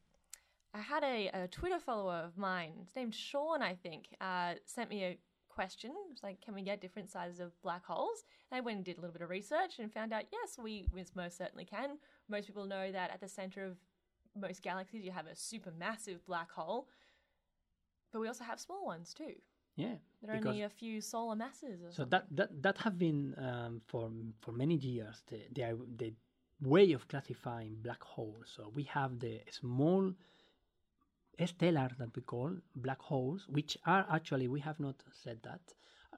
I 0.73 0.81
had 0.81 1.05
a, 1.05 1.29
a 1.43 1.49
Twitter 1.49 1.79
follower 1.79 2.23
of 2.27 2.37
mine, 2.37 2.73
it's 2.83 2.97
named 2.97 3.15
Sean, 3.15 3.63
I 3.63 3.75
think, 3.75 4.09
uh, 4.21 4.55
sent 4.65 4.91
me 4.91 5.05
a 5.05 5.19
question. 5.55 5.91
It 5.91 6.11
was 6.11 6.23
like, 6.23 6.41
can 6.41 6.55
we 6.55 6.63
get 6.63 6.81
different 6.81 7.11
sizes 7.11 7.41
of 7.41 7.51
black 7.63 7.85
holes? 7.85 8.25
And 8.51 8.59
I 8.59 8.61
went 8.61 8.77
and 8.77 8.85
did 8.85 8.99
a 8.99 9.01
little 9.01 9.13
bit 9.13 9.23
of 9.23 9.31
research 9.31 9.79
and 9.79 9.93
found 9.93 10.13
out, 10.13 10.25
yes, 10.33 10.59
we, 10.63 10.87
we 10.93 11.05
most 11.15 11.39
certainly 11.39 11.65
can. 11.65 11.99
Most 12.29 12.47
people 12.47 12.67
know 12.67 12.91
that 12.93 13.11
at 13.11 13.21
the 13.21 13.29
center 13.29 13.65
of 13.65 13.77
most 14.39 14.63
galaxies, 14.63 15.05
you 15.05 15.13
have 15.13 15.27
a 15.27 15.35
supermassive 15.35 16.19
black 16.27 16.51
hole. 16.51 16.89
But 18.13 18.21
we 18.21 18.29
also 18.29 18.45
have 18.45 18.61
small 18.61 18.85
ones 18.87 19.15
too. 19.15 19.35
Yeah, 19.77 19.97
that 20.23 20.31
are 20.31 20.37
only 20.37 20.63
a 20.63 20.69
few 20.69 21.01
solar 21.01 21.35
masses. 21.35 21.81
So 21.81 21.91
something. 21.91 22.11
that 22.11 22.27
that 22.31 22.63
that 22.63 22.79
have 22.79 22.97
been 22.97 23.35
um, 23.39 23.81
for 23.89 24.09
for 24.41 24.53
many 24.53 24.77
years 24.77 25.23
the, 25.27 25.41
the 25.53 25.77
the 25.97 26.13
way 26.63 26.93
of 26.93 27.09
classifying 27.09 27.77
black 27.83 28.03
holes. 28.03 28.53
So 28.55 28.71
we 28.73 28.85
have 28.85 29.19
the 29.19 29.41
small 29.51 30.13
stellar 31.47 31.91
that 31.99 32.15
we 32.15 32.23
call 32.23 32.53
black 32.77 33.01
holes, 33.01 33.47
which 33.49 33.77
are 33.87 34.07
actually 34.11 34.49
we 34.49 34.61
have 34.61 34.81
not 34.81 34.97
said 35.13 35.39
that 35.43 35.61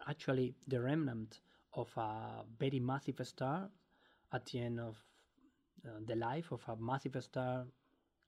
actually 0.08 0.54
the 0.68 0.80
remnant 0.80 1.40
of 1.74 1.88
a 1.96 2.42
very 2.58 2.80
massive 2.80 3.20
star 3.22 3.68
at 4.32 4.46
the 4.46 4.60
end 4.60 4.80
of 4.80 4.96
uh, 5.86 5.90
the 6.06 6.16
life 6.16 6.52
of 6.52 6.62
a 6.68 6.76
massive 6.76 7.16
star 7.22 7.66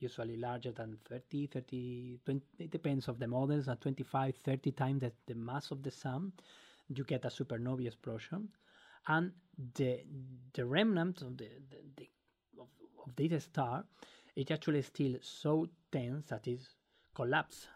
usually 0.00 0.36
larger 0.36 0.70
than 0.72 0.96
30 1.08 1.46
30 1.48 2.20
20, 2.24 2.42
it 2.58 2.70
depends 2.70 3.08
of 3.08 3.18
the 3.18 3.26
models 3.26 3.68
at 3.68 3.80
25 3.80 4.36
30 4.36 4.72
times 4.72 5.00
the, 5.00 5.12
the 5.26 5.34
mass 5.34 5.70
of 5.70 5.82
the 5.82 5.90
sun 5.90 6.32
you 6.88 7.04
get 7.04 7.24
a 7.24 7.28
supernova 7.28 7.86
explosion. 7.86 8.48
And 9.06 9.32
the 9.74 10.00
the 10.54 10.64
remnant 10.64 11.22
of 11.22 11.36
the, 11.36 11.48
the, 11.70 11.76
the 11.96 12.08
of, 12.60 12.68
of 13.06 13.16
this 13.16 13.44
star 13.44 13.84
is 14.38 14.50
actually 14.50 14.82
still 14.82 15.14
so 15.20 15.68
dense 15.90 16.26
that 16.28 16.46
it 16.46 16.60
collapses 17.14 17.66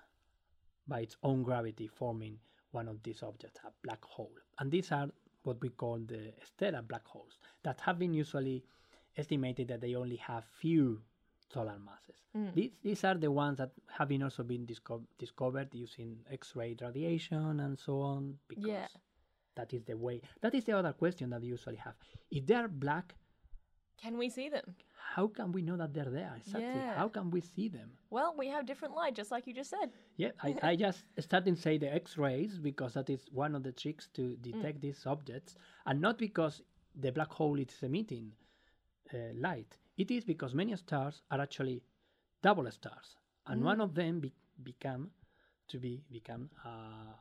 by 0.86 1.00
its 1.00 1.16
own 1.22 1.42
gravity 1.42 1.88
forming 1.88 2.38
one 2.70 2.88
of 2.88 3.02
these 3.02 3.22
objects 3.22 3.60
a 3.64 3.70
black 3.82 4.02
hole 4.04 4.32
and 4.58 4.70
these 4.70 4.92
are 4.92 5.08
what 5.42 5.60
we 5.60 5.68
call 5.70 5.98
the 6.06 6.32
stellar 6.44 6.82
black 6.82 7.06
holes 7.06 7.38
that 7.64 7.80
have 7.80 7.98
been 7.98 8.14
usually 8.14 8.64
estimated 9.16 9.68
that 9.68 9.80
they 9.80 9.94
only 9.94 10.16
have 10.16 10.44
few 10.60 11.00
solar 11.52 11.76
masses. 11.84 12.16
Mm. 12.36 12.54
These, 12.54 12.70
these 12.82 13.04
are 13.04 13.14
the 13.14 13.30
ones 13.30 13.58
that 13.58 13.72
have 13.98 14.08
been 14.08 14.22
also 14.22 14.42
been 14.42 14.64
disco- 14.64 15.02
discovered 15.18 15.68
using 15.74 16.16
X-ray 16.30 16.76
radiation 16.80 17.60
and 17.60 17.78
so 17.78 18.00
on. 18.00 18.38
Because 18.48 18.64
Yeah. 18.64 18.86
that 19.54 19.74
is 19.74 19.82
the 19.84 19.96
way. 19.96 20.22
That 20.40 20.54
is 20.54 20.64
the 20.64 20.72
other 20.72 20.92
question 20.94 21.28
that 21.30 21.40
we 21.42 21.48
usually 21.48 21.76
have. 21.76 21.94
If 22.30 22.46
they 22.46 22.54
are 22.54 22.68
black, 22.68 23.14
Can 24.02 24.18
we 24.18 24.28
see 24.28 24.48
them? 24.48 24.74
how 25.14 25.26
can 25.26 25.52
we 25.52 25.60
know 25.60 25.76
that 25.76 25.92
they're 25.92 26.08
there? 26.10 26.32
Exactly. 26.38 26.62
Yeah. 26.62 26.94
How 26.94 27.08
can 27.08 27.30
we 27.30 27.42
see 27.42 27.68
them? 27.68 27.90
Well, 28.08 28.34
we 28.38 28.48
have 28.48 28.64
different 28.64 28.94
light, 28.94 29.14
just 29.14 29.30
like 29.30 29.46
you 29.46 29.52
just 29.52 29.68
said. 29.68 29.90
Yeah, 30.16 30.30
I, 30.42 30.56
I 30.70 30.76
just 30.76 31.04
started 31.18 31.54
to 31.56 31.60
say 31.60 31.76
the 31.76 31.92
X-rays 31.92 32.58
because 32.58 32.94
that 32.94 33.10
is 33.10 33.26
one 33.30 33.54
of 33.54 33.62
the 33.62 33.72
tricks 33.72 34.08
to 34.14 34.36
detect 34.36 34.80
these 34.80 35.02
objects, 35.06 35.56
and 35.84 36.00
not 36.00 36.16
because 36.18 36.62
the 36.98 37.12
black 37.12 37.30
hole 37.30 37.58
is 37.58 37.76
emitting 37.82 38.32
uh, 39.12 39.18
light. 39.34 39.76
It 39.98 40.10
is 40.10 40.24
because 40.24 40.54
many 40.54 40.74
stars 40.76 41.20
are 41.30 41.40
actually 41.42 41.82
double 42.42 42.70
stars, 42.70 43.16
and 43.48 43.62
one 43.62 43.82
of 43.82 43.94
them 43.94 44.20
be- 44.20 44.32
become 44.62 45.10
to 45.68 45.78
be 45.78 46.02
become 46.10 46.48
uh, 46.64 47.12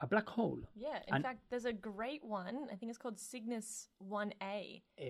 a 0.00 0.06
black 0.06 0.28
hole. 0.28 0.60
Yeah. 0.76 0.98
In 1.08 1.14
And- 1.14 1.24
fact, 1.24 1.40
there's 1.50 1.64
a 1.64 1.72
great 1.72 2.22
one. 2.22 2.68
I 2.72 2.76
think 2.76 2.90
it's 2.90 2.98
called 2.98 3.18
Cygnus 3.18 3.88
1A. 4.08 4.82
Uh, 5.00 5.04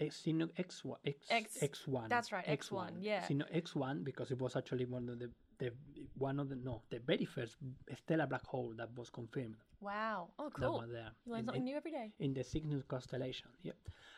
X, 0.00 0.16
Cygnus 0.24 0.50
X1, 0.58 0.96
X, 1.04 1.16
X- 1.30 1.58
X1. 1.62 2.08
that's 2.08 2.32
right, 2.32 2.46
X1, 2.46 2.90
yeah. 3.00 3.26
Cygnus 3.26 3.48
X1 3.54 4.02
because 4.04 4.30
it 4.30 4.40
was 4.40 4.56
actually 4.56 4.86
one 4.86 5.08
of 5.08 5.18
the, 5.18 5.30
the 5.58 5.70
one 6.16 6.40
of 6.40 6.48
the 6.48 6.56
no 6.56 6.82
the 6.90 6.98
very 7.00 7.24
first 7.26 7.56
stellar 7.96 8.26
black 8.26 8.46
hole 8.46 8.72
that 8.78 8.88
was 8.96 9.10
confirmed. 9.10 9.56
Wow. 9.80 10.28
Oh, 10.38 10.44
that 10.48 10.54
cool. 10.66 10.80
was 10.80 10.90
there 10.90 11.10
You 11.26 11.32
learn 11.32 11.40
in- 11.40 11.44
something 11.46 11.60
in- 11.62 11.64
new 11.64 11.76
every 11.76 11.90
day. 11.90 12.12
in 12.18 12.32
the 12.34 12.42
Cygnus 12.44 12.82
constellation. 12.88 13.48
Yep, 13.62 13.76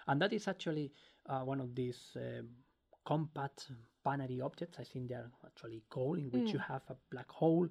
and 0.08 0.22
that 0.22 0.32
is 0.32 0.46
actually 0.48 0.92
uh, 1.28 1.40
one 1.40 1.60
of 1.60 1.74
these 1.74 2.16
uh, 2.16 2.42
compact 3.04 3.70
binary 4.04 4.40
objects. 4.40 4.78
I 4.78 4.84
think 4.84 5.08
they 5.08 5.14
are 5.14 5.30
actually 5.44 5.82
called, 5.90 6.18
in 6.18 6.30
which 6.30 6.52
you 6.52 6.58
Mm. 6.58 6.66
have 6.68 6.82
a 6.88 6.96
black 7.10 7.30
hole 7.30 7.68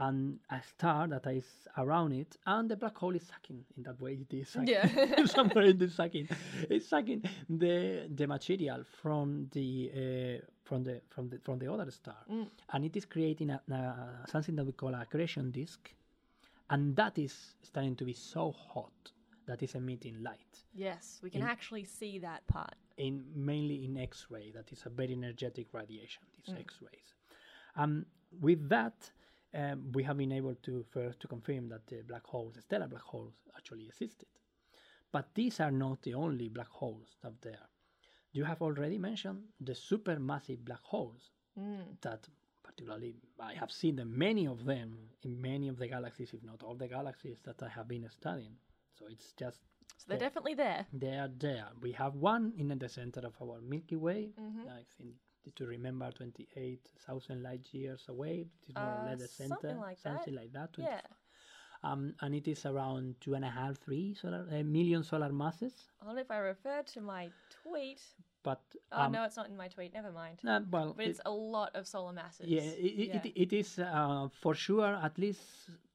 and 0.00 0.38
a 0.50 0.60
star 0.62 1.08
that 1.08 1.26
is 1.26 1.44
around 1.76 2.12
it, 2.12 2.36
and 2.46 2.68
the 2.70 2.76
black 2.76 2.96
hole 2.96 3.14
is 3.16 3.26
sucking. 3.26 3.64
In 3.76 3.82
that 3.84 4.00
way, 4.00 4.12
it 4.28 4.32
is 4.34 4.48
sucking. 4.50 4.68
Yeah. 4.68 5.24
somewhere 5.38 5.64
it 5.64 5.82
is 5.82 5.94
sucking. 5.94 6.28
It's 6.70 6.88
sucking 6.88 7.22
the 7.48 8.08
the 8.14 8.26
material 8.26 8.84
from 9.02 9.48
the 9.52 9.90
uh, 9.94 10.46
from 10.64 10.84
the 10.84 11.00
from 11.10 11.28
the 11.30 11.38
from 11.44 11.58
the 11.58 11.72
other 11.72 11.90
star, 11.90 12.16
Mm. 12.30 12.46
and 12.72 12.84
it 12.84 12.96
is 12.96 13.04
creating 13.06 13.50
a, 13.50 13.60
a, 13.72 14.28
something 14.28 14.54
that 14.56 14.64
we 14.64 14.72
call 14.72 14.94
a 14.94 15.00
accretion 15.02 15.50
disk, 15.50 15.92
and 16.70 16.94
that 16.96 17.18
is 17.18 17.34
starting 17.62 17.96
to 17.96 18.04
be 18.04 18.12
so 18.14 18.52
hot 18.52 19.12
that 19.46 19.62
is 19.62 19.74
emitting 19.74 20.22
light 20.22 20.62
Yes, 20.74 21.20
we 21.22 21.30
can 21.30 21.40
In- 21.40 21.48
actually 21.48 21.84
see 21.84 22.18
that 22.20 22.46
part. 22.46 22.74
in 22.98 23.24
mainly 23.34 23.84
in 23.86 23.96
X-ray. 23.96 24.52
That 24.52 24.70
is 24.72 24.82
a 24.86 24.90
very 24.90 25.12
energetic 25.14 25.66
radiation. 25.72 26.22
These 26.36 26.54
Mm. 26.54 26.60
X-rays. 26.60 27.14
Um, 27.76 28.04
with 28.40 28.68
that, 28.68 29.10
um, 29.54 29.92
we 29.92 30.02
have 30.02 30.16
been 30.18 30.32
able 30.32 30.54
to 30.56 30.84
first 30.90 31.20
to 31.20 31.28
confirm 31.28 31.68
that 31.68 31.86
the 31.86 32.02
black 32.02 32.24
holes, 32.26 32.54
the 32.54 32.62
stellar 32.62 32.86
black 32.88 33.02
holes, 33.02 33.34
actually 33.56 33.86
existed. 33.86 34.28
But 35.12 35.34
these 35.34 35.58
are 35.60 35.70
not 35.70 36.02
the 36.02 36.14
only 36.14 36.48
black 36.48 36.68
holes 36.68 37.16
out 37.24 37.40
there. 37.40 37.66
You 38.32 38.44
have 38.44 38.60
already 38.60 38.98
mentioned 38.98 39.44
the 39.60 39.72
supermassive 39.72 40.64
black 40.64 40.82
holes 40.82 41.30
Mm. 41.58 42.00
that 42.02 42.28
particularly 42.62 43.16
I 43.40 43.54
have 43.54 43.72
seen 43.72 43.96
them, 43.96 44.16
many 44.16 44.46
of 44.46 44.64
them 44.64 45.10
in 45.22 45.40
many 45.40 45.66
of 45.68 45.76
the 45.78 45.88
galaxies, 45.88 46.32
if 46.34 46.42
not 46.44 46.62
all 46.62 46.76
the 46.76 46.86
galaxies 46.86 47.38
that 47.44 47.60
I 47.62 47.68
have 47.68 47.88
been 47.88 48.08
studying. 48.10 48.56
So 48.94 49.06
it's 49.08 49.32
just 49.32 49.60
So 49.96 50.04
they're 50.08 50.18
definitely 50.18 50.54
there. 50.54 50.86
they 50.92 51.16
are 51.18 51.28
there. 51.36 51.66
We 51.80 51.92
have 51.92 52.14
one 52.14 52.52
in 52.56 52.68
the 52.78 52.88
center 52.88 53.20
of 53.26 53.34
our 53.42 53.60
Milky 53.60 53.96
Way. 53.96 54.34
Mhm. 54.38 54.68
I 54.68 54.84
think 54.96 55.16
to 55.56 55.66
remember 55.66 56.10
28,000 56.12 57.42
light 57.42 57.66
years 57.72 58.04
away. 58.08 58.46
It 58.62 58.70
is 58.70 58.74
more 58.76 58.84
or 58.84 58.98
Uh, 59.02 59.10
less 59.10 59.20
the 59.20 59.28
center. 59.28 59.54
something 59.60 59.80
like 59.80 60.02
that. 60.02 60.14
something 60.16 60.34
like 60.34 60.52
that. 60.52 60.70
Yeah. 60.78 61.00
Um, 61.84 62.14
and 62.20 62.34
it 62.34 62.48
is 62.48 62.66
around 62.66 63.20
two 63.20 63.34
and 63.34 63.44
a 63.44 63.50
half, 63.50 63.78
three 63.78 64.12
solar, 64.14 64.46
uh, 64.50 64.62
million 64.64 65.04
solar 65.04 65.32
masses. 65.32 65.72
I 66.04 66.12
if 66.18 66.30
I 66.30 66.38
refer 66.38 66.82
to 66.94 67.00
my 67.00 67.30
tweet. 67.62 68.00
But 68.42 68.60
Oh, 68.92 69.02
um, 69.02 69.12
no, 69.12 69.24
it's 69.24 69.36
not 69.36 69.48
in 69.48 69.56
my 69.56 69.68
tweet. 69.68 69.92
Never 69.94 70.10
mind. 70.12 70.38
uh, 70.44 70.60
well, 70.70 70.94
But 70.96 71.06
it's 71.06 71.20
a 71.24 71.30
lot 71.30 71.74
of 71.76 71.86
solar 71.86 72.12
masses. 72.12 72.46
yeah, 72.48 72.62
it, 72.62 72.84
it, 73.02 73.08
Yeah. 73.08 73.22
It, 73.24 73.32
it 73.36 73.52
is 73.52 73.78
uh, 73.78 74.28
for 74.40 74.54
sure 74.54 74.94
at 74.96 75.18
least 75.18 75.40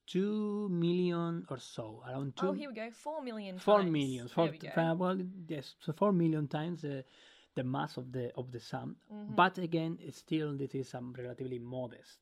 two 0.06 0.68
million 0.70 1.46
or 1.50 1.58
so, 1.58 2.02
around 2.08 2.36
two. 2.36 2.48
Oh, 2.48 2.52
here 2.52 2.68
we 2.70 2.74
go. 2.74 2.90
Four 2.90 3.22
million. 3.22 3.58
Four 3.58 3.80
times. 3.80 3.92
million. 3.92 4.28
Four, 4.28 4.48
we 4.50 4.58
go. 4.58 4.68
uh, 4.76 4.94
well, 4.94 5.18
yes, 5.48 5.74
so 5.80 5.92
four 5.92 6.12
million 6.12 6.46
times 6.48 6.82
the 6.82 7.04
the 7.54 7.64
mass 7.64 7.96
of 7.96 8.12
the 8.12 8.32
of 8.36 8.50
the 8.52 8.60
sun. 8.60 8.96
Mm-hmm. 9.12 9.34
But 9.34 9.58
again, 9.58 9.98
it's 10.00 10.18
still 10.18 10.56
this 10.56 10.74
is 10.74 10.88
some 10.88 11.14
relatively 11.16 11.58
modest 11.58 12.18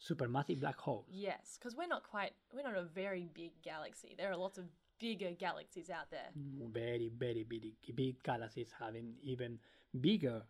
supermassive 0.00 0.60
black 0.60 0.76
holes. 0.78 1.06
Yes, 1.10 1.56
because 1.58 1.74
we're 1.76 1.86
not 1.88 2.02
quite, 2.02 2.32
we're 2.54 2.62
not 2.62 2.76
a 2.76 2.82
very 2.84 3.28
big 3.32 3.52
galaxy. 3.62 4.14
There 4.18 4.30
are 4.30 4.36
lots 4.36 4.58
of 4.58 4.64
bigger 5.00 5.30
galaxies 5.38 5.88
out 5.90 6.10
there. 6.10 6.28
Very 6.72 7.10
very 7.16 7.44
big 7.44 7.72
big 7.94 8.22
galaxies 8.22 8.70
having 8.78 9.14
even 9.22 9.58
bigger 10.00 10.42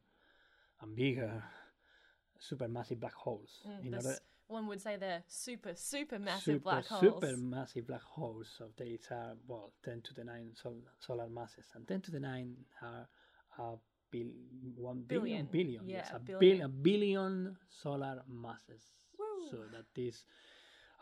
and 0.80 0.94
bigger 0.96 1.42
supermassive 2.40 3.00
black 3.00 3.14
holes. 3.14 3.60
Mm, 3.66 3.84
In 3.86 3.90
The 3.92 3.96
order- 3.98 4.18
one 4.48 4.66
would 4.68 4.80
say 4.80 4.96
they're 4.96 5.24
super, 5.26 5.74
super 5.74 6.18
massive 6.18 6.54
super, 6.54 6.58
black 6.60 6.86
holes. 6.86 7.02
super 7.02 7.36
massive 7.36 7.86
black 7.86 8.02
holes. 8.02 8.48
So 8.56 8.68
these 8.76 9.06
are 9.10 9.36
well, 9.48 9.72
ten 9.84 10.02
to 10.02 10.14
the 10.14 10.24
nine 10.24 10.54
sol- 10.54 10.84
solar 11.00 11.28
masses, 11.28 11.66
and 11.74 11.86
ten 11.86 12.00
to 12.02 12.10
the 12.10 12.20
nine 12.20 12.56
are 12.82 13.08
a 13.58 13.76
bil- 14.24 14.82
one 14.88 15.02
billion, 15.06 15.46
Billion. 15.46 15.46
billion, 15.46 15.88
Yeah, 15.88 15.96
yes, 15.98 16.10
a 16.14 16.18
billion. 16.18 16.62
a 16.62 16.68
billion 16.68 17.56
solar 17.68 18.22
masses. 18.28 18.82
Woo. 19.18 19.48
So 19.50 19.56
that 19.72 19.86
is 20.00 20.24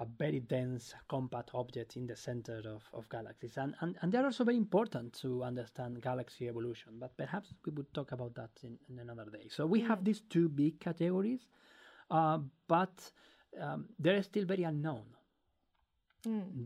a 0.01 0.05
very 0.05 0.41
dense, 0.41 0.95
compact 1.09 1.51
object 1.55 1.97
in 1.97 2.07
the 2.07 2.17
center 2.17 2.61
of, 2.67 2.83
of 2.93 3.09
galaxies, 3.09 3.57
and, 3.57 3.75
and 3.81 3.97
and 4.03 4.13
they're 4.13 4.25
also 4.25 4.45
very 4.45 4.57
important 4.57 5.13
to 5.23 5.45
understand 5.45 6.03
galaxy 6.03 6.49
evolution. 6.49 6.99
But 6.99 7.17
perhaps 7.17 7.55
we 7.65 7.73
would 7.73 7.93
talk 7.95 8.13
about 8.13 8.35
that 8.35 8.51
in, 8.63 8.79
in 8.89 8.99
another 8.99 9.31
day. 9.31 9.49
So 9.49 9.67
we 9.67 9.81
have 9.83 10.05
these 10.05 10.21
two 10.29 10.49
big 10.49 10.81
categories, 10.81 11.47
uh, 12.11 12.39
but 12.69 13.13
um, 13.61 13.87
they're 13.99 14.23
still 14.23 14.45
very 14.47 14.65
unknown 14.65 15.05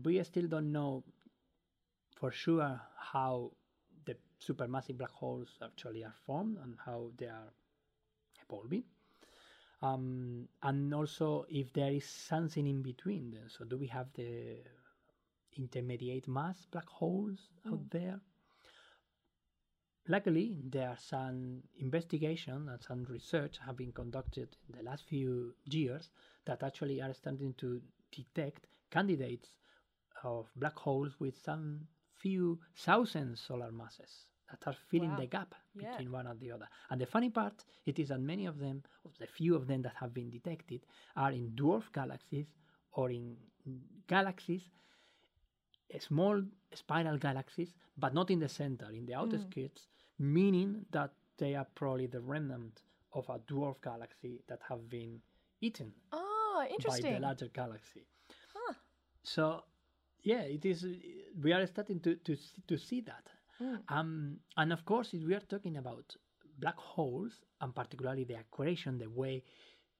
we 0.03 0.23
still 0.23 0.47
don't 0.47 0.71
know 0.71 1.03
for 2.15 2.31
sure 2.31 2.79
how 2.97 3.51
supermassive 4.45 4.97
black 4.97 5.11
holes 5.11 5.49
actually 5.61 6.03
are 6.03 6.15
formed 6.25 6.57
and 6.63 6.75
how 6.85 7.11
they 7.17 7.27
are 7.27 7.53
evolving. 8.43 8.83
Um, 9.81 10.47
and 10.61 10.93
also 10.93 11.45
if 11.49 11.71
there 11.73 11.91
is 11.91 12.05
something 12.05 12.67
in 12.67 12.81
between 12.81 13.31
them. 13.31 13.47
So 13.47 13.65
do 13.65 13.77
we 13.77 13.87
have 13.87 14.07
the 14.13 14.57
intermediate 15.57 16.27
mass 16.27 16.65
black 16.71 16.87
holes 16.87 17.39
out 17.67 17.89
there? 17.89 18.19
Luckily, 20.07 20.57
there 20.63 20.89
are 20.89 20.97
some 20.97 21.61
investigation 21.77 22.67
and 22.67 22.81
some 22.81 23.05
research 23.05 23.59
have 23.63 23.77
been 23.77 23.91
conducted 23.91 24.49
in 24.67 24.77
the 24.77 24.83
last 24.83 25.05
few 25.07 25.53
years 25.65 26.09
that 26.45 26.63
actually 26.63 26.99
are 26.99 27.13
starting 27.13 27.53
to 27.59 27.79
detect 28.11 28.65
candidates 28.89 29.49
of 30.23 30.47
black 30.55 30.75
holes 30.77 31.19
with 31.19 31.37
some 31.37 31.87
few 32.19 32.59
thousand 32.77 33.37
solar 33.37 33.71
masses 33.71 34.25
that 34.49 34.67
are 34.67 34.75
filling 34.89 35.11
Wow. 35.11 35.17
the 35.17 35.27
gap 35.27 35.55
Yeah. 35.75 35.89
between 35.89 36.11
one 36.11 36.27
and 36.27 36.39
the 36.39 36.51
other. 36.51 36.67
And 36.89 36.99
the 36.99 37.05
funny 37.05 37.29
part, 37.29 37.63
it 37.85 37.99
is 37.99 38.09
that 38.09 38.19
many 38.19 38.45
of 38.45 38.57
them, 38.59 38.83
of 39.05 39.17
the 39.19 39.27
few 39.27 39.55
of 39.55 39.67
them 39.67 39.81
that 39.83 39.95
have 39.95 40.13
been 40.13 40.29
detected, 40.29 40.85
are 41.15 41.31
in 41.31 41.51
dwarf 41.51 41.91
galaxies 41.93 42.47
or 42.93 43.11
in 43.11 43.37
galaxies 44.07 44.63
small 45.99 46.41
spiral 46.73 47.17
galaxies, 47.17 47.73
but 47.97 48.13
not 48.13 48.29
in 48.31 48.39
the 48.39 48.49
center, 48.49 48.89
in 48.91 49.05
the 49.05 49.13
outer 49.15 49.37
Mm. 49.37 49.51
skirts, 49.51 49.87
meaning 50.19 50.85
that 50.91 51.11
they 51.37 51.55
are 51.55 51.67
probably 51.75 52.07
the 52.07 52.21
remnant 52.21 52.81
of 53.13 53.27
a 53.29 53.39
dwarf 53.39 53.81
galaxy 53.81 54.41
that 54.47 54.61
have 54.69 54.87
been 54.89 55.21
eaten 55.61 55.93
Oh, 56.11 56.65
by 56.85 57.01
the 57.01 57.19
larger 57.19 57.47
galaxy. 57.47 58.05
Huh. 58.53 58.73
So, 59.23 59.63
yeah, 60.21 60.41
it 60.41 60.65
is. 60.65 60.85
We 61.35 61.53
are 61.53 61.65
starting 61.67 61.99
to 62.01 62.15
to 62.15 62.35
see- 62.35 62.61
to 62.67 62.77
see 62.77 63.01
that, 63.01 63.29
Mm. 63.59 63.83
um, 63.89 64.39
and 64.57 64.73
of 64.73 64.83
course, 64.85 65.13
if 65.13 65.23
we 65.23 65.33
are 65.35 65.45
talking 65.47 65.77
about 65.77 66.15
black 66.57 66.77
holes 66.77 67.41
and 67.61 67.73
particularly 67.75 68.23
the 68.25 68.35
accretion, 68.39 68.97
the 68.97 69.09
way 69.09 69.43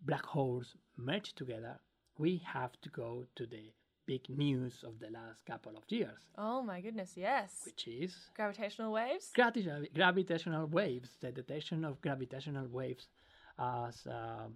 black 0.01 0.25
holes 0.25 0.75
merge 0.97 1.33
together, 1.35 1.79
we 2.17 2.37
have 2.37 2.79
to 2.81 2.89
go 2.89 3.25
to 3.35 3.45
the 3.45 3.73
big 4.05 4.27
news 4.29 4.83
of 4.83 4.97
the 4.99 5.09
last 5.11 5.45
couple 5.45 5.77
of 5.77 5.83
years, 5.91 6.19
Oh 6.37 6.61
my 6.63 6.81
goodness, 6.81 7.15
yes. 7.15 7.63
which 7.65 7.87
is 7.87 8.29
Gravitational 8.33 8.91
waves? 8.91 9.31
gravita- 9.35 9.93
gravitational 9.93 10.65
waves, 10.67 11.15
the 11.19 11.31
detection 11.31 11.85
of 11.85 12.01
gravitational 12.01 12.67
waves 12.67 13.07
as 13.57 14.07
um 14.07 14.55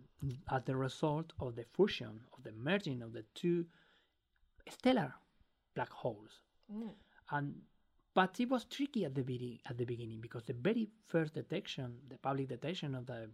as 0.49 0.63
the 0.63 0.75
result 0.75 1.33
of 1.39 1.55
the 1.55 1.65
fusion 1.75 2.25
of 2.33 2.43
the 2.43 2.51
merging 2.53 3.01
of 3.03 3.11
the 3.13 3.23
two 3.35 3.65
stellar 4.69 5.13
black 5.75 5.89
holes. 5.91 6.41
Mm. 6.71 6.93
And 7.31 7.61
but 8.13 8.39
it 8.39 8.49
was 8.49 8.65
tricky 8.65 9.05
at 9.05 9.15
the 9.15 9.23
beginning 9.23 9.59
at 9.65 9.77
the 9.77 9.85
beginning 9.85 10.21
because 10.21 10.43
the 10.43 10.53
very 10.53 10.89
first 11.07 11.33
detection, 11.33 11.99
the 12.09 12.17
public 12.17 12.47
detection 12.49 12.95
of 12.95 13.05
the 13.05 13.29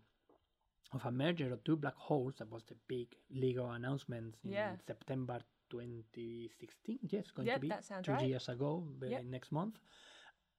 of 0.94 1.06
a 1.06 1.12
merger 1.12 1.52
of 1.54 1.64
two 1.64 1.76
black 1.76 1.96
holes, 1.96 2.36
that 2.38 2.50
was 2.52 2.64
the 2.66 2.76
big 2.88 3.16
LIGO 3.36 3.76
announcement 3.76 4.36
in 4.44 4.52
Yeah. 4.52 4.76
September 4.86 5.40
2016. 5.70 7.00
Yes, 7.10 7.32
going 7.32 7.48
Yep, 7.48 7.56
to 7.56 7.60
be 7.60 7.78
two 8.02 8.14
right. 8.14 8.24
years 8.24 8.50
ago, 8.50 8.88
very 9.00 9.14
Yep. 9.14 9.24
next 9.24 9.52
month. 9.52 9.80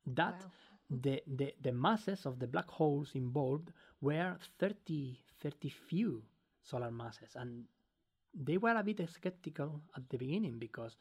That 0.07 0.45
Wow. 0.45 0.51
the, 0.91 1.23
the, 1.27 1.55
the 1.61 1.73
masses 1.73 2.27
of 2.27 2.39
the 2.39 2.47
black 2.47 2.69
holes 2.71 3.15
involved 3.15 3.73
were 4.01 4.37
30, 4.59 5.19
30 5.41 5.69
few 5.69 6.23
solar 6.63 6.91
masses. 6.91 7.35
And 7.37 7.65
they 8.35 8.59
were 8.59 8.75
a 8.77 8.83
bit 8.83 9.09
skeptical 9.09 9.83
at 9.97 10.09
the 10.09 10.19
beginning 10.19 10.59
because, 10.59 10.97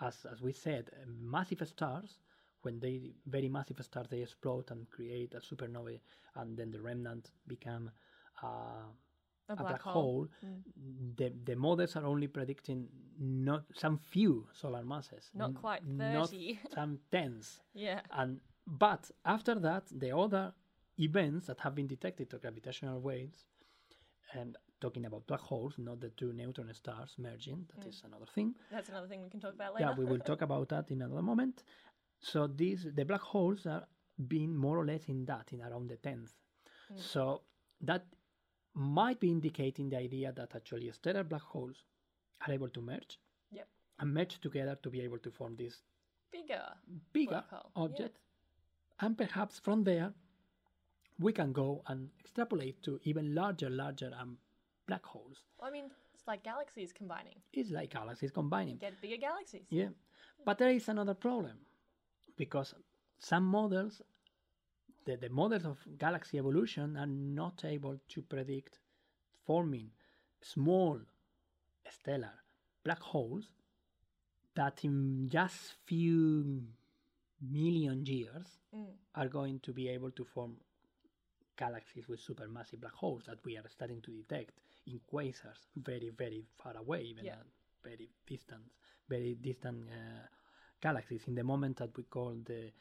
as, 0.00 0.26
as 0.30 0.40
we 0.40 0.52
said, 0.52 0.90
massive 1.06 1.66
stars, 1.66 2.18
when 2.62 2.80
they, 2.80 3.12
very 3.26 3.48
massive 3.48 3.78
stars, 3.84 4.06
they 4.10 4.22
explode 4.22 4.70
and 4.70 4.88
create 4.90 5.34
a 5.34 5.38
supernova, 5.40 5.98
and 6.36 6.56
then 6.56 6.70
the 6.70 6.80
remnant 6.80 7.30
become 7.46 7.90
uh, 8.42 8.86
A 9.48 9.56
a 9.56 9.56
black, 9.56 9.68
black 9.68 9.82
hole. 9.82 9.92
hole, 9.92 10.28
the 11.16 11.32
the 11.44 11.56
models 11.56 11.96
are 11.96 12.04
only 12.04 12.26
predicting 12.28 12.88
not 13.18 13.64
some 13.74 13.98
few 13.98 14.46
solar 14.52 14.84
masses, 14.84 15.30
Not 15.34 15.54
quite 15.54 15.86
not 15.86 16.28
30. 16.30 16.58
some 16.74 16.98
tens, 17.10 17.60
Yeah. 17.74 18.00
and 18.10 18.40
but 18.66 19.10
after 19.24 19.54
that, 19.60 19.84
the 19.90 20.16
other 20.16 20.52
events 20.98 21.46
that 21.46 21.60
have 21.60 21.74
been 21.74 21.86
detected 21.86 22.28
to 22.30 22.38
gravitational 22.38 23.00
waves, 23.00 23.46
and 24.32 24.56
talking 24.80 25.04
about 25.06 25.26
black 25.26 25.40
holes, 25.40 25.74
not 25.78 26.00
the 26.00 26.10
two 26.10 26.32
neutron 26.32 26.72
stars 26.74 27.14
merging, 27.18 27.66
that 27.74 27.86
is 27.86 28.02
another 28.04 28.26
thing. 28.34 28.54
That's 28.70 28.88
another 28.88 29.08
thing 29.08 29.22
we 29.22 29.28
can 29.30 29.40
talk 29.40 29.54
about 29.54 29.74
later. 29.74 29.86
Yeah, 29.86 29.94
we 29.96 30.04
will 30.04 30.18
talk 30.20 30.42
about 30.48 30.68
that 30.70 30.90
in 30.90 31.02
another 31.02 31.22
moment. 31.22 31.62
So 32.20 32.46
these 32.46 32.86
the 32.94 33.04
black 33.04 33.20
holes 33.20 33.66
are 33.66 33.86
being 34.26 34.56
more 34.56 34.76
or 34.78 34.84
less 34.86 35.04
in 35.08 35.24
that, 35.26 35.52
in 35.52 35.60
around 35.62 35.88
the 35.90 35.96
tenth. 35.96 36.32
So 36.96 37.42
that 37.82 38.04
might 38.74 39.20
be 39.20 39.30
indicating 39.30 39.90
the 39.90 39.96
idea 39.98 40.32
that 40.32 40.54
actually 40.56 40.90
stellar 40.92 41.22
black 41.24 41.42
holes 41.42 41.76
are 42.46 42.52
able 42.52 42.68
to 42.70 42.80
merge 42.80 43.18
Yep. 43.52 43.68
and 44.00 44.14
merge 44.14 44.40
together 44.40 44.76
to 44.82 44.90
be 44.90 45.00
able 45.02 45.18
to 45.18 45.30
form 45.30 45.56
this 45.56 45.82
Bigger. 46.32 46.62
bigger 47.12 47.30
Black 47.30 47.50
hole, 47.50 47.70
yeah. 47.76 47.82
object. 47.82 48.18
And 49.00 49.16
perhaps 49.18 49.58
from 49.58 49.84
there, 49.84 50.12
we 51.18 51.32
can 51.32 51.52
go 51.52 51.82
and 51.88 52.10
extrapolate 52.20 52.82
to 52.84 53.00
even 53.04 53.34
larger, 53.34 53.68
larger 53.70 54.12
um, 54.18 54.38
black 54.88 55.04
holes. 55.06 55.38
Well, 55.60 55.68
I 55.68 55.72
mean, 55.72 55.90
it's 56.14 56.26
like 56.26 56.42
galaxies 56.42 56.92
combining. 56.92 57.36
It's 57.52 57.70
like 57.70 57.90
galaxies 57.92 58.32
combining. 58.32 58.78
Get 58.78 59.00
bigger 59.00 59.16
galaxies. 59.18 59.66
Yeah. 59.70 59.90
But 60.44 60.58
there 60.58 60.70
is 60.70 60.88
another 60.88 61.14
problem 61.14 61.58
because 62.36 62.74
some 63.18 63.44
models, 63.44 64.02
the, 65.04 65.16
the 65.16 65.28
models 65.28 65.64
of 65.64 65.78
galaxy 65.98 66.38
evolution, 66.38 66.96
are 66.96 67.06
not 67.06 67.64
able 67.64 67.96
to 68.08 68.22
predict 68.22 68.80
forming 69.46 69.90
small 70.40 70.98
stellar 71.90 72.34
black 72.84 73.00
holes 73.00 73.46
that 74.54 74.84
in 74.84 75.28
just 75.30 75.74
few 75.86 76.62
million 77.40 78.04
years 78.06 78.58
Mm. 78.74 78.92
are 79.14 79.28
going 79.28 79.58
to 79.60 79.72
be 79.72 79.88
able 79.88 80.10
to 80.10 80.24
form 80.24 80.58
galaxies 81.56 82.08
with 82.08 82.20
supermassive 82.20 82.80
black 82.80 82.94
holes 82.94 83.24
that 83.26 83.38
we 83.44 83.56
are 83.56 83.68
starting 83.68 84.00
to 84.02 84.10
detect 84.12 84.52
in 84.88 85.00
quasars 85.12 85.60
very, 85.76 86.10
very 86.10 86.44
far 86.62 86.76
away, 86.76 87.02
even 87.02 87.24
Yeah. 87.24 87.40
at 87.40 87.46
very 87.82 88.10
distant, 88.26 88.64
very 89.08 89.34
distant 89.34 89.88
uh, 89.90 90.26
galaxies. 90.80 91.28
In 91.28 91.34
the 91.34 91.44
moment 91.44 91.76
that 91.78 91.96
we 91.96 92.04
call 92.04 92.34
the 92.44 92.72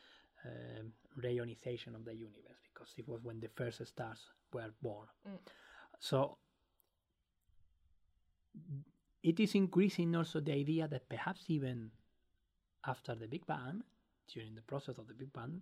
um 0.46 0.94
reionization 1.18 1.96
of 1.96 2.06
the 2.06 2.14
universe, 2.14 2.62
because 2.70 2.94
it 2.98 3.08
was 3.08 3.22
when 3.24 3.40
the 3.40 3.50
first 3.50 3.86
stars 3.86 4.22
were 4.54 4.72
born. 4.82 5.08
Mm. 5.28 5.40
So 6.00 6.38
it 9.24 9.40
is 9.40 9.56
increasing 9.56 10.16
also 10.16 10.40
the 10.40 10.54
idea 10.54 10.88
that 10.88 11.10
perhaps 11.10 11.46
even 11.48 11.92
after 12.86 13.16
the 13.16 13.28
Big 13.28 13.46
Bang, 13.46 13.84
during 14.34 14.56
the 14.56 14.62
process 14.62 14.98
of 14.98 15.08
the 15.08 15.14
Big 15.14 15.34
Bang, 15.34 15.62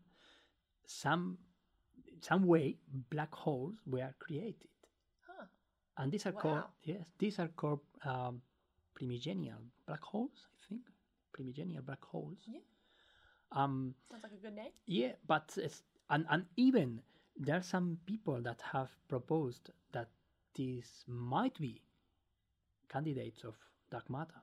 some 0.86 1.38
some 2.22 2.46
way 2.48 2.78
black 3.10 3.34
holes 3.34 3.76
were 3.86 4.14
created. 4.20 4.70
And 5.98 6.12
these 6.12 6.26
are 6.26 6.32
called 6.32 6.64
yes, 6.84 7.06
these 7.18 7.40
are 7.40 7.48
called 7.50 7.80
um, 8.04 8.42
primigenial 9.00 9.62
black 9.88 10.02
holes. 10.02 10.48
I 10.54 10.70
think 10.70 10.82
primigenial 11.38 11.86
black 11.86 12.04
holes. 12.04 12.40
Yeah. 12.48 12.60
Um, 13.52 13.94
Sounds 14.10 14.24
like 14.24 14.32
a 14.34 14.42
good 14.42 14.56
name. 14.56 14.72
yeah, 14.86 15.14
but 15.28 15.54
it's, 15.58 15.84
and 16.10 16.26
and 16.30 16.46
even 16.58 17.02
there 17.38 17.58
are 17.58 17.64
some 17.64 17.98
people 18.06 18.42
that 18.42 18.62
have 18.74 18.90
proposed 19.08 19.70
that 19.92 20.10
these 20.56 21.04
might 21.08 21.58
be 21.60 21.82
candidates 22.90 23.44
of 23.44 23.56
dark 23.92 24.10
matter. 24.10 24.42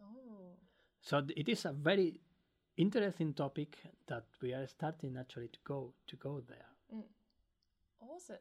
Oh. 0.00 0.56
So 1.02 1.22
it 1.36 1.48
is 1.48 1.64
a 1.64 1.72
very 1.72 2.20
interesting 2.76 3.34
topic 3.34 3.76
that 4.06 4.24
we 4.42 4.52
are 4.52 4.66
starting 4.66 5.16
actually 5.18 5.48
to 5.48 5.58
go 5.64 5.92
to 6.06 6.16
go 6.16 6.42
there. 6.48 6.66
Awesome. 8.00 8.36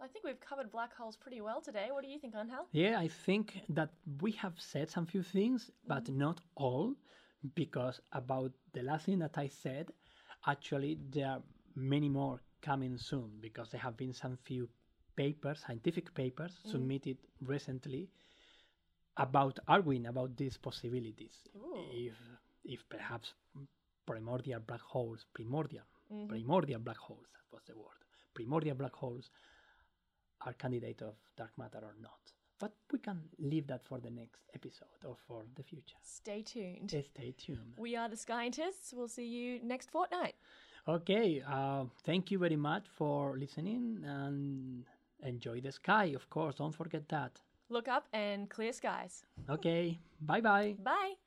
I 0.00 0.08
think 0.08 0.24
we've 0.24 0.40
covered 0.40 0.70
black 0.70 0.94
holes 0.94 1.16
pretty 1.16 1.40
well 1.40 1.60
today. 1.60 1.88
What 1.90 2.04
do 2.04 2.10
you 2.10 2.18
think, 2.18 2.34
Angel? 2.38 2.66
Yeah, 2.72 2.98
I 2.98 3.08
think 3.08 3.60
that 3.70 3.90
we 4.20 4.32
have 4.32 4.54
said 4.58 4.90
some 4.90 5.06
few 5.06 5.22
things, 5.22 5.70
but 5.86 6.04
mm-hmm. 6.04 6.18
not 6.18 6.40
all, 6.54 6.94
because 7.54 8.00
about 8.12 8.52
the 8.72 8.82
last 8.82 9.06
thing 9.06 9.18
that 9.20 9.38
I 9.38 9.48
said, 9.48 9.92
actually 10.46 10.98
there 11.10 11.28
are 11.28 11.42
many 11.74 12.08
more 12.08 12.40
coming 12.62 12.98
soon 12.98 13.30
because 13.40 13.70
there 13.70 13.80
have 13.80 13.96
been 13.96 14.12
some 14.12 14.38
few 14.44 14.68
papers, 15.16 15.62
scientific 15.66 16.14
papers, 16.14 16.52
mm-hmm. 16.52 16.70
submitted 16.70 17.18
recently 17.40 18.08
about 19.16 19.58
arguing 19.66 20.06
about 20.06 20.36
these 20.36 20.56
possibilities. 20.58 21.34
Ooh. 21.56 21.84
If 21.90 22.14
if 22.64 22.80
perhaps 22.88 23.32
primordial 24.06 24.60
black 24.60 24.80
holes, 24.80 25.24
primordial, 25.32 25.84
mm-hmm. 26.12 26.28
primordial 26.28 26.80
black 26.80 26.98
holes, 26.98 27.26
that 27.32 27.54
was 27.54 27.62
the 27.66 27.76
word, 27.76 28.00
primordial 28.34 28.74
black 28.74 28.94
holes 28.94 29.30
are 30.46 30.52
candidate 30.54 31.02
of 31.02 31.14
dark 31.36 31.50
matter 31.58 31.78
or 31.82 31.94
not. 32.00 32.32
But 32.58 32.72
we 32.90 32.98
can 32.98 33.20
leave 33.38 33.66
that 33.66 33.86
for 33.86 33.98
the 34.00 34.08
next 34.10 34.40
episode 34.54 35.04
or 35.04 35.16
for 35.28 35.42
the 35.56 35.62
future. 35.62 35.96
Stay 36.02 36.40
tuned. 36.42 36.90
Stay 36.90 37.34
tuned. 37.36 37.74
We 37.76 37.96
are 37.96 38.08
the 38.08 38.16
Skyentists. 38.16 38.94
We'll 38.96 39.08
see 39.08 39.26
you 39.26 39.60
next 39.62 39.90
fortnight. 39.90 40.36
Okay, 40.88 41.42
uh, 41.46 41.84
thank 42.04 42.30
you 42.30 42.38
very 42.38 42.56
much 42.56 42.84
for 42.96 43.36
listening 43.36 44.02
and 44.06 44.84
enjoy 45.22 45.60
the 45.60 45.72
sky, 45.72 46.06
of 46.14 46.30
course. 46.30 46.54
Don't 46.54 46.74
forget 46.74 47.08
that. 47.08 47.40
Look 47.68 47.88
up 47.88 48.06
and 48.12 48.48
clear 48.48 48.72
skies. 48.72 49.24
Okay, 49.50 49.98
bye 50.20 50.40
bye. 50.40 50.76
Bye. 50.82 51.25